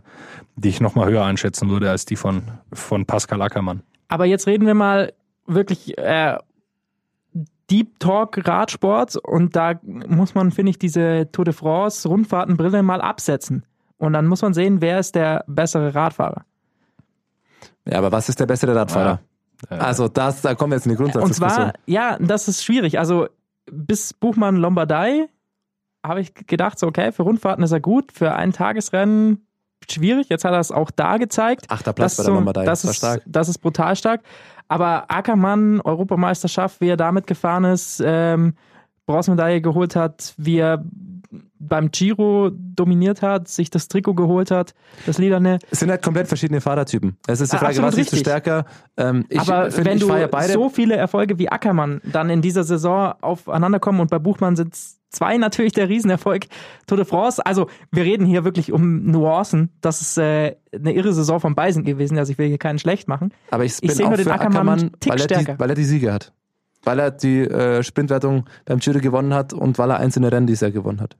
[0.55, 2.41] die ich noch mal höher einschätzen würde als die von
[2.73, 3.83] von Pascal Ackermann.
[4.07, 5.13] Aber jetzt reden wir mal
[5.45, 6.35] wirklich äh,
[7.71, 13.01] Deep Talk Radsport und da muss man, finde ich, diese Tour de France Rundfahrtenbrille mal
[13.01, 13.65] absetzen.
[13.97, 16.43] Und dann muss man sehen, wer ist der bessere Radfahrer.
[17.87, 19.19] Ja, aber was ist der bessere Radfahrer?
[19.69, 21.55] Äh, Also das, da kommen wir jetzt in die Und Grundsatzdiskussion.
[21.71, 22.99] zwar, ja, das ist schwierig.
[22.99, 23.27] Also
[23.71, 25.27] bis Buchmann Lombardei
[26.05, 29.47] habe ich gedacht, so okay, für Rundfahrten ist er gut, für ein Tagesrennen
[29.89, 30.29] schwierig.
[30.29, 31.65] Jetzt hat er es auch da gezeigt.
[31.69, 32.65] Achter Platz bei der so- Lombardei.
[32.65, 33.21] Das Das war ist, stark.
[33.25, 34.21] das ist brutal stark.
[34.67, 38.53] Aber Ackermann, Europameisterschaft, wie er damit gefahren ist, ähm,
[39.05, 40.83] Bronzemedaille geholt hat, wie er
[41.59, 44.73] beim Giro dominiert hat, sich das Trikot geholt hat,
[45.05, 45.59] das Lilane.
[45.71, 47.17] Es sind halt komplett verschiedene Fahrertypen.
[47.27, 48.19] Es ist die Ah, Frage, absolut was ist richtig.
[48.19, 48.65] stärker?
[48.97, 50.53] Ähm, ich Aber finde, wenn ich du beide.
[50.53, 54.75] so viele Erfolge wie Ackermann dann in dieser Saison aufeinander kommen und bei Buchmann sind
[55.15, 56.45] zwei natürlich der Riesenerfolg
[56.87, 57.45] Tour de France.
[57.45, 59.69] Also wir reden hier wirklich um Nuancen.
[59.81, 62.17] Das ist äh, eine irre Saison von Beisen gewesen.
[62.17, 63.33] Also ich will hier keinen schlecht machen.
[63.51, 65.75] Aber ich, Ich bin sehe nur den Ackermann Ackermann, Tick weil, er die, weil er
[65.75, 66.33] die Siege hat.
[66.83, 70.61] Weil er die äh, Sprintwertung beim Giro gewonnen hat und weil er einzelne Rennen dieses
[70.61, 71.17] Jahr gewonnen hat.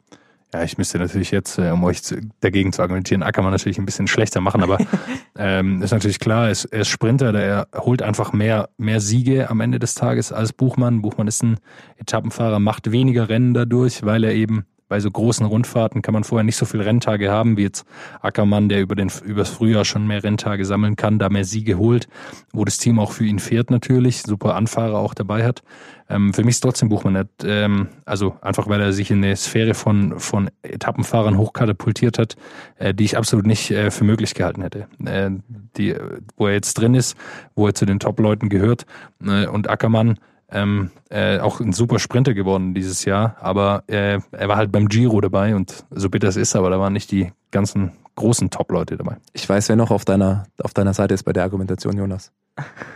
[0.54, 3.86] Ja, ich müsste natürlich jetzt, äh, um euch zu, dagegen zu argumentieren, Ackermann natürlich ein
[3.86, 4.78] bisschen schlechter machen, aber
[5.38, 9.50] ähm, ist natürlich klar, er ist, er ist Sprinter, der holt einfach mehr, mehr Siege
[9.50, 11.02] am Ende des Tages als Buchmann.
[11.02, 11.58] Buchmann ist ein
[11.98, 16.44] Etappenfahrer, macht weniger Rennen dadurch, weil er eben bei so großen Rundfahrten kann man vorher
[16.44, 17.86] nicht so viele Renntage haben, wie jetzt
[18.22, 22.08] Ackermann, der über den, übers Frühjahr schon mehr Renntage sammeln kann, da mehr Siege holt,
[22.54, 25.64] wo das Team auch für ihn fährt natürlich, super Anfahrer auch dabei hat.
[26.08, 29.36] Ähm, für mich ist trotzdem Buchmann, hat, ähm, also einfach weil er sich in eine
[29.36, 32.36] Sphäre von, von Etappenfahrern hochkatapultiert hat,
[32.78, 34.88] äh, die ich absolut nicht äh, für möglich gehalten hätte.
[35.04, 35.32] Äh,
[35.78, 35.96] die,
[36.38, 37.18] wo er jetzt drin ist,
[37.56, 38.86] wo er zu den Top-Leuten gehört
[39.26, 40.20] äh, und Ackermann,
[40.52, 44.88] ähm, äh, auch ein super Sprinter geworden dieses Jahr, aber äh, er war halt beim
[44.88, 48.98] Giro dabei und so bitter es ist, aber da waren nicht die ganzen großen Top-Leute
[48.98, 49.18] dabei.
[49.34, 52.32] Ich weiß, wer noch auf deiner, auf deiner Seite ist bei der Argumentation, Jonas.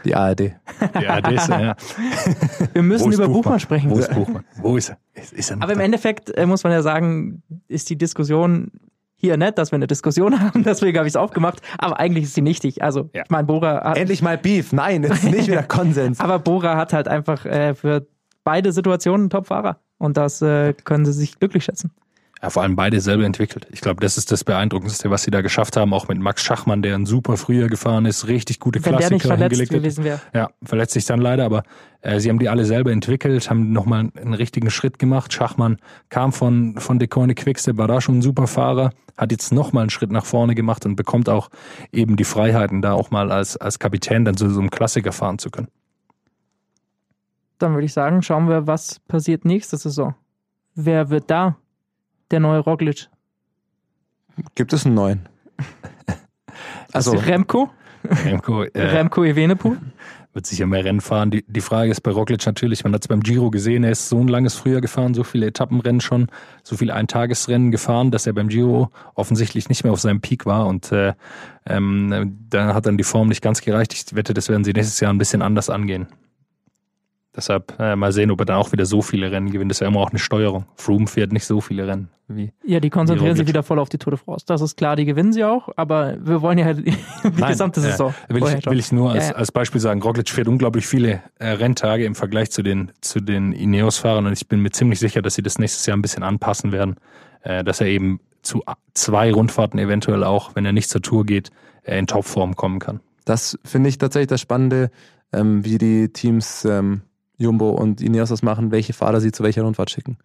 [0.05, 0.53] Die ARD.
[1.01, 1.75] Ja, das, ja.
[2.71, 3.41] Wir müssen ist über Buchmann?
[3.41, 3.89] Buchmann sprechen.
[3.89, 4.45] Wo ist Buchmann?
[4.61, 4.97] Wo ist er?
[5.13, 5.85] Ist, ist er noch Aber im da?
[5.85, 8.71] Endeffekt äh, muss man ja sagen, ist die Diskussion
[9.21, 12.33] hier nett, dass wir eine Diskussion haben, deswegen habe ich es aufgemacht, aber eigentlich ist
[12.35, 12.81] sie nichtig.
[12.83, 13.23] Also, Ja.
[13.25, 14.73] ich meine, Bora hat, Endlich mal Beef.
[14.73, 16.19] Nein, jetzt nicht wieder Konsens.
[16.19, 18.07] aber Bora hat halt einfach äh, für
[18.43, 19.79] beide Situationen einen Top-Fahrer.
[19.97, 21.91] Und das äh, können sie sich glücklich schätzen.
[22.41, 23.67] Ja, vor allem beide selber entwickelt.
[23.69, 26.81] Ich glaube, das ist das Beeindruckendste, was sie da geschafft haben, auch mit Max Schachmann,
[26.81, 29.77] der ein super früher gefahren ist, richtig gute Wenn der nicht Klassiker verletzt hingelegt hat.
[29.77, 30.21] gewesen wäre.
[30.33, 31.63] Ja, verletzt sich dann leider, aber
[32.01, 35.33] äh, sie haben die alle selber entwickelt, haben nochmal einen richtigen Schritt gemacht.
[35.33, 39.81] Schachmann kam von, von Decoine Quickstep, war da schon ein super Fahrer, hat jetzt nochmal
[39.83, 41.49] einen Schritt nach vorne gemacht und bekommt auch
[41.91, 45.39] eben die Freiheiten, da auch mal als, als Kapitän dann zu so einem Klassiker fahren
[45.39, 45.67] zu können.
[47.57, 50.15] Dann würde ich sagen, schauen wir, was passiert nächste Saison.
[50.75, 51.57] Wer wird da
[52.31, 53.09] der neue Roglic?
[54.55, 55.29] Gibt es einen neuen?
[56.91, 57.69] Also, Remco?
[58.03, 59.77] Remco, äh, Remco Evenepoel?
[60.33, 61.31] wird sicher mehr Rennen fahren.
[61.31, 64.09] Die, die Frage ist bei Roglic natürlich, man hat es beim Giro gesehen, er ist
[64.09, 66.27] so ein langes Frühjahr gefahren, so viele Etappenrennen schon,
[66.63, 70.67] so viele Eintagesrennen gefahren, dass er beim Giro offensichtlich nicht mehr auf seinem Peak war
[70.67, 71.13] und äh,
[71.65, 73.93] ähm, dann hat dann die Form nicht ganz gereicht.
[73.93, 76.07] Ich wette, das werden sie nächstes Jahr ein bisschen anders angehen.
[77.39, 79.71] Deshalb äh, mal sehen, ob er dann auch wieder so viele Rennen gewinnt.
[79.71, 80.65] Das ist ja immer auch eine Steuerung.
[80.75, 83.97] Froome fährt nicht so viele Rennen wie Ja, die konzentrieren sich wieder voll auf die
[83.97, 84.45] Tour de France.
[84.45, 86.85] Das ist klar, die gewinnen sie auch, aber wir wollen ja halt
[87.23, 88.13] die gesamte äh, Saison.
[88.27, 89.37] will, vorher ich, will ich nur als, Ja, ja.
[89.37, 93.53] als Beispiel sagen, Roglic fährt unglaublich viele äh, Renntage im Vergleich zu den, zu den
[93.53, 96.73] Ineos-Fahrern und ich bin mir ziemlich sicher, dass sie das nächstes Jahr ein bisschen anpassen
[96.73, 96.97] werden,
[97.43, 98.63] äh, dass er eben zu
[98.93, 101.51] zwei Rundfahrten eventuell auch, wenn er nicht zur Tour geht,
[101.83, 102.99] äh, in Topform kommen kann.
[103.23, 104.91] das finde ich tatsächlich das Spannende,
[105.31, 107.01] ähm, wie die Teams ähm,
[107.39, 110.17] Jumbo und Ineos das machen, welche Fahrer sie zu welcher Rundfahrt schicken.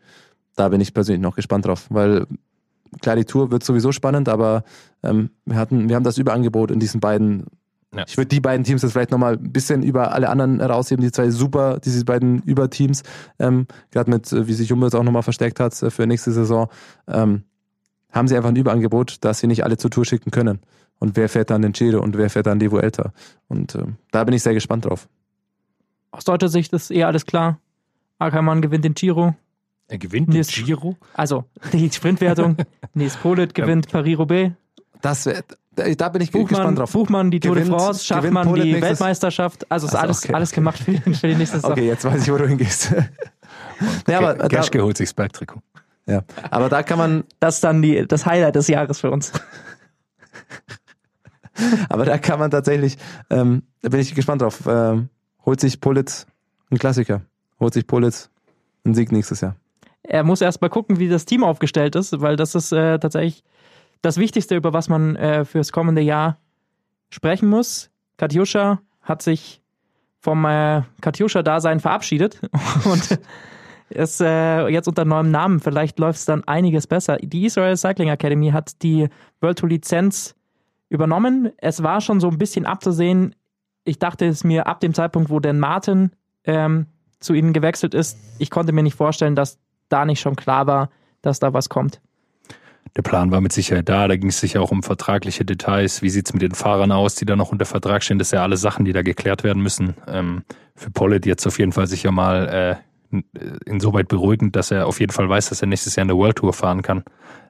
[0.56, 2.26] Da bin ich persönlich noch gespannt drauf, weil
[3.00, 4.64] klar, die Tour wird sowieso spannend, aber
[5.02, 7.46] ähm, wir hatten, wir haben das Überangebot in diesen beiden.
[7.94, 8.04] Ja.
[8.08, 11.12] Ich würde die beiden Teams jetzt vielleicht nochmal ein bisschen über alle anderen herausheben, die
[11.12, 13.04] zwei super, diese beiden Überteams,
[13.38, 16.32] ähm, gerade mit, äh, wie sich Jumbo jetzt auch nochmal verstärkt hat äh, für nächste
[16.32, 16.68] Saison,
[17.06, 17.44] ähm,
[18.10, 20.60] haben sie einfach ein Überangebot, dass sie nicht alle zur Tour schicken können.
[20.98, 23.12] Und wer fährt dann den Giro und wer fährt dann die Vuelta?
[23.48, 25.08] Und ähm, da bin ich sehr gespannt drauf.
[26.14, 27.58] Aus deutscher Sicht ist eh alles klar.
[28.20, 29.34] Ackermann gewinnt den Giro.
[29.88, 30.96] Er gewinnt den Giro?
[31.12, 32.56] Also die Sprintwertung.
[32.94, 34.52] Nils Polit gewinnt Paris-Roubaix.
[35.02, 35.42] Das wär,
[35.72, 36.92] da, bin ich Buchmann, gespannt drauf.
[36.92, 39.68] Buchmann die Tour de France, Schachmann die nächstes- Weltmeisterschaft.
[39.70, 40.34] Also ist Also, alles, okay.
[40.34, 41.72] alles gemacht für, für die nächste Saison.
[41.72, 42.94] Okay, jetzt weiß ich, wo du hingehst.
[44.08, 45.60] ja, aber, da, Gerschke holt sich das Bergtrikot.
[46.06, 46.22] ja.
[46.48, 49.32] aber da kann man, Das ist dann die, das Highlight des Jahres für uns.
[51.88, 52.96] aber da kann man tatsächlich,
[53.30, 54.60] ähm, da bin ich gespannt drauf.
[54.68, 55.08] Ähm,
[55.44, 56.26] holt sich Pulitz
[56.70, 57.22] einen Klassiker,
[57.60, 58.30] holt sich Pulitz
[58.84, 59.56] einen Sieg nächstes Jahr.
[60.02, 63.42] Er muss erst mal gucken, wie das Team aufgestellt ist, weil das ist äh, tatsächlich
[64.02, 66.38] das Wichtigste, über was man äh, fürs kommende Jahr
[67.08, 67.90] sprechen muss.
[68.18, 69.62] Katjuscha hat sich
[70.20, 72.40] vom äh, Katjuscha-Dasein verabschiedet
[72.84, 73.18] und
[73.90, 75.60] ist äh, jetzt unter neuem Namen.
[75.60, 77.16] Vielleicht läuft es dann einiges besser.
[77.16, 79.08] Die Israel Cycling Academy hat die
[79.40, 80.34] World Tour Lizenz
[80.88, 81.52] übernommen.
[81.58, 83.34] Es war schon so ein bisschen abzusehen.
[83.84, 86.10] Ich dachte es mir ab dem Zeitpunkt, wo Dan Martin
[86.44, 86.86] ähm,
[87.20, 89.58] zu ihnen gewechselt ist, ich konnte mir nicht vorstellen, dass
[89.88, 90.90] da nicht schon klar war,
[91.22, 92.00] dass da was kommt.
[92.96, 94.06] Der Plan war mit Sicherheit da.
[94.06, 96.00] Da ging es sicher auch um vertragliche Details.
[96.02, 98.18] Wie sieht's mit den Fahrern aus, die da noch unter Vertrag stehen?
[98.18, 99.94] Das sind ja alle Sachen, die da geklärt werden müssen.
[100.06, 100.44] Ähm,
[100.76, 102.80] für Pollitt jetzt auf jeden Fall sicher mal
[103.12, 103.20] äh,
[103.64, 106.36] insoweit beruhigend, dass er auf jeden Fall weiß, dass er nächstes Jahr in der World
[106.36, 107.04] Tour fahren kann.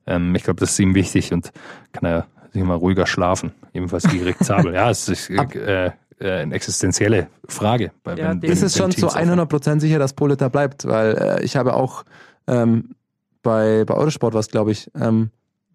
[0.07, 1.53] Ähm, ich glaube, das ist ihm wichtig und
[1.93, 3.53] kann er sich mal ruhiger schlafen.
[3.75, 4.75] Ebenfalls wie Rick Zabel.
[4.75, 5.91] ja, es ist äh,
[6.25, 7.93] äh, eine existenzielle Frage.
[8.03, 11.17] Bei, Ja, wenn, ist wenn- es schon Teams zu 100% sicher, dass Polita bleibt, weil
[11.17, 12.05] äh, ich habe auch
[12.47, 12.91] ähm,
[13.43, 15.31] bei, bei Eurosport was, glaube ich, ähm,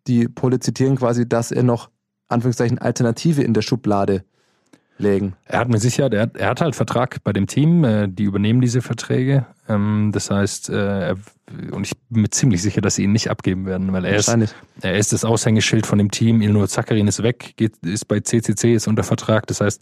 [0.07, 1.89] die Pole zitieren quasi, dass er noch,
[2.27, 4.23] Anführungszeichen, Alternative in der Schublade
[4.97, 5.33] legen.
[5.45, 8.23] Er hat mir sicher, er hat, er hat halt Vertrag bei dem Team, äh, die
[8.23, 9.45] übernehmen diese Verträge.
[9.69, 11.15] Ähm, das heißt, äh, er,
[11.71, 14.35] und ich bin mir ziemlich sicher, dass sie ihn nicht abgeben werden, weil er ist,
[14.81, 16.41] er ist das Aushängeschild von dem Team.
[16.41, 19.47] Ilnur Zakarin ist weg, geht, ist bei CCC, ist unter Vertrag.
[19.47, 19.81] Das heißt,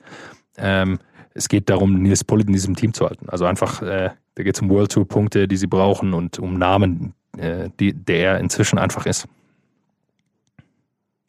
[0.58, 1.00] ähm,
[1.34, 3.30] es geht darum, Nils Pollitt in diesem Team zu halten.
[3.30, 6.58] Also einfach, äh, da geht es um World Tour Punkte, die sie brauchen und um
[6.58, 9.28] Namen, äh, die, der er inzwischen einfach ist.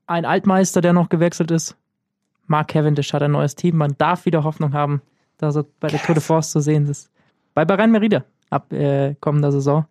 [0.07, 1.77] Ein Altmeister, der noch gewechselt ist.
[2.47, 3.77] Mark Cavendish hat ein neues Team.
[3.77, 5.03] Man darf wieder Hoffnung haben,
[5.37, 7.11] dass er bei der Tour de France zu sehen ist.
[7.53, 9.85] Bei Bahrain Merida ab äh, kommender Saison.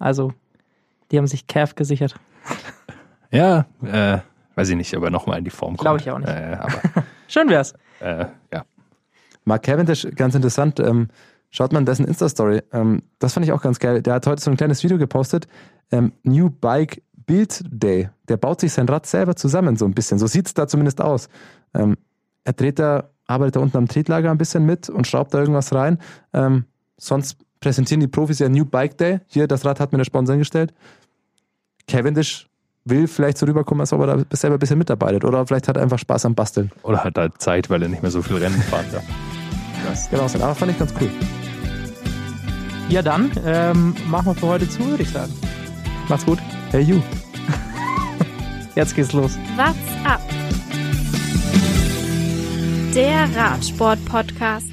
[0.00, 0.32] Also,
[1.10, 2.14] die haben sich Cav gesichert.
[3.32, 4.18] Ja, äh,
[4.56, 5.82] weiß ich nicht, aber nochmal in die Form kommt.
[5.82, 6.28] Glaube ich auch nicht.
[6.28, 6.80] Äh, aber
[7.28, 7.74] Schön wär's.
[8.00, 8.64] äh, ja.
[9.44, 11.08] Mark Cavendish, ganz interessant, ähm,
[11.50, 12.62] schaut man dessen Insta-Story.
[12.72, 14.02] Ähm, das fand ich auch ganz geil.
[14.02, 15.48] Der hat heute so ein kleines Video gepostet.
[15.90, 18.10] Ähm, New Bike Build Day.
[18.28, 20.18] Der baut sich sein Rad selber zusammen, so ein bisschen.
[20.18, 21.28] So sieht es da zumindest aus.
[21.74, 21.96] Ähm,
[22.44, 25.72] er dreht da, arbeitet da unten am Tretlager ein bisschen mit und schraubt da irgendwas
[25.72, 25.98] rein.
[26.32, 26.64] Ähm,
[26.96, 29.20] sonst präsentieren die Profis ja New Bike Day.
[29.26, 30.74] Hier, das Rad hat mir der Sponsor hingestellt.
[31.86, 32.49] Cavendish
[32.90, 35.24] will vielleicht so rüberkommen, als ob er da selber ein bisschen mitarbeitet.
[35.24, 36.70] Oder vielleicht hat er einfach Spaß am Basteln.
[36.82, 39.04] Oder hat halt Zeit, weil er nicht mehr so viel Rennen fahren darf.
[40.10, 41.10] Genau, aber fand ich ganz cool.
[42.90, 45.32] Ja, dann ähm, machen wir für heute zu, würde ich sagen.
[46.08, 46.38] Macht's gut.
[46.70, 47.00] Hey, you.
[48.74, 49.38] Jetzt geht's los.
[49.56, 50.20] What's up?
[52.94, 54.66] Der Radsport-Podcast.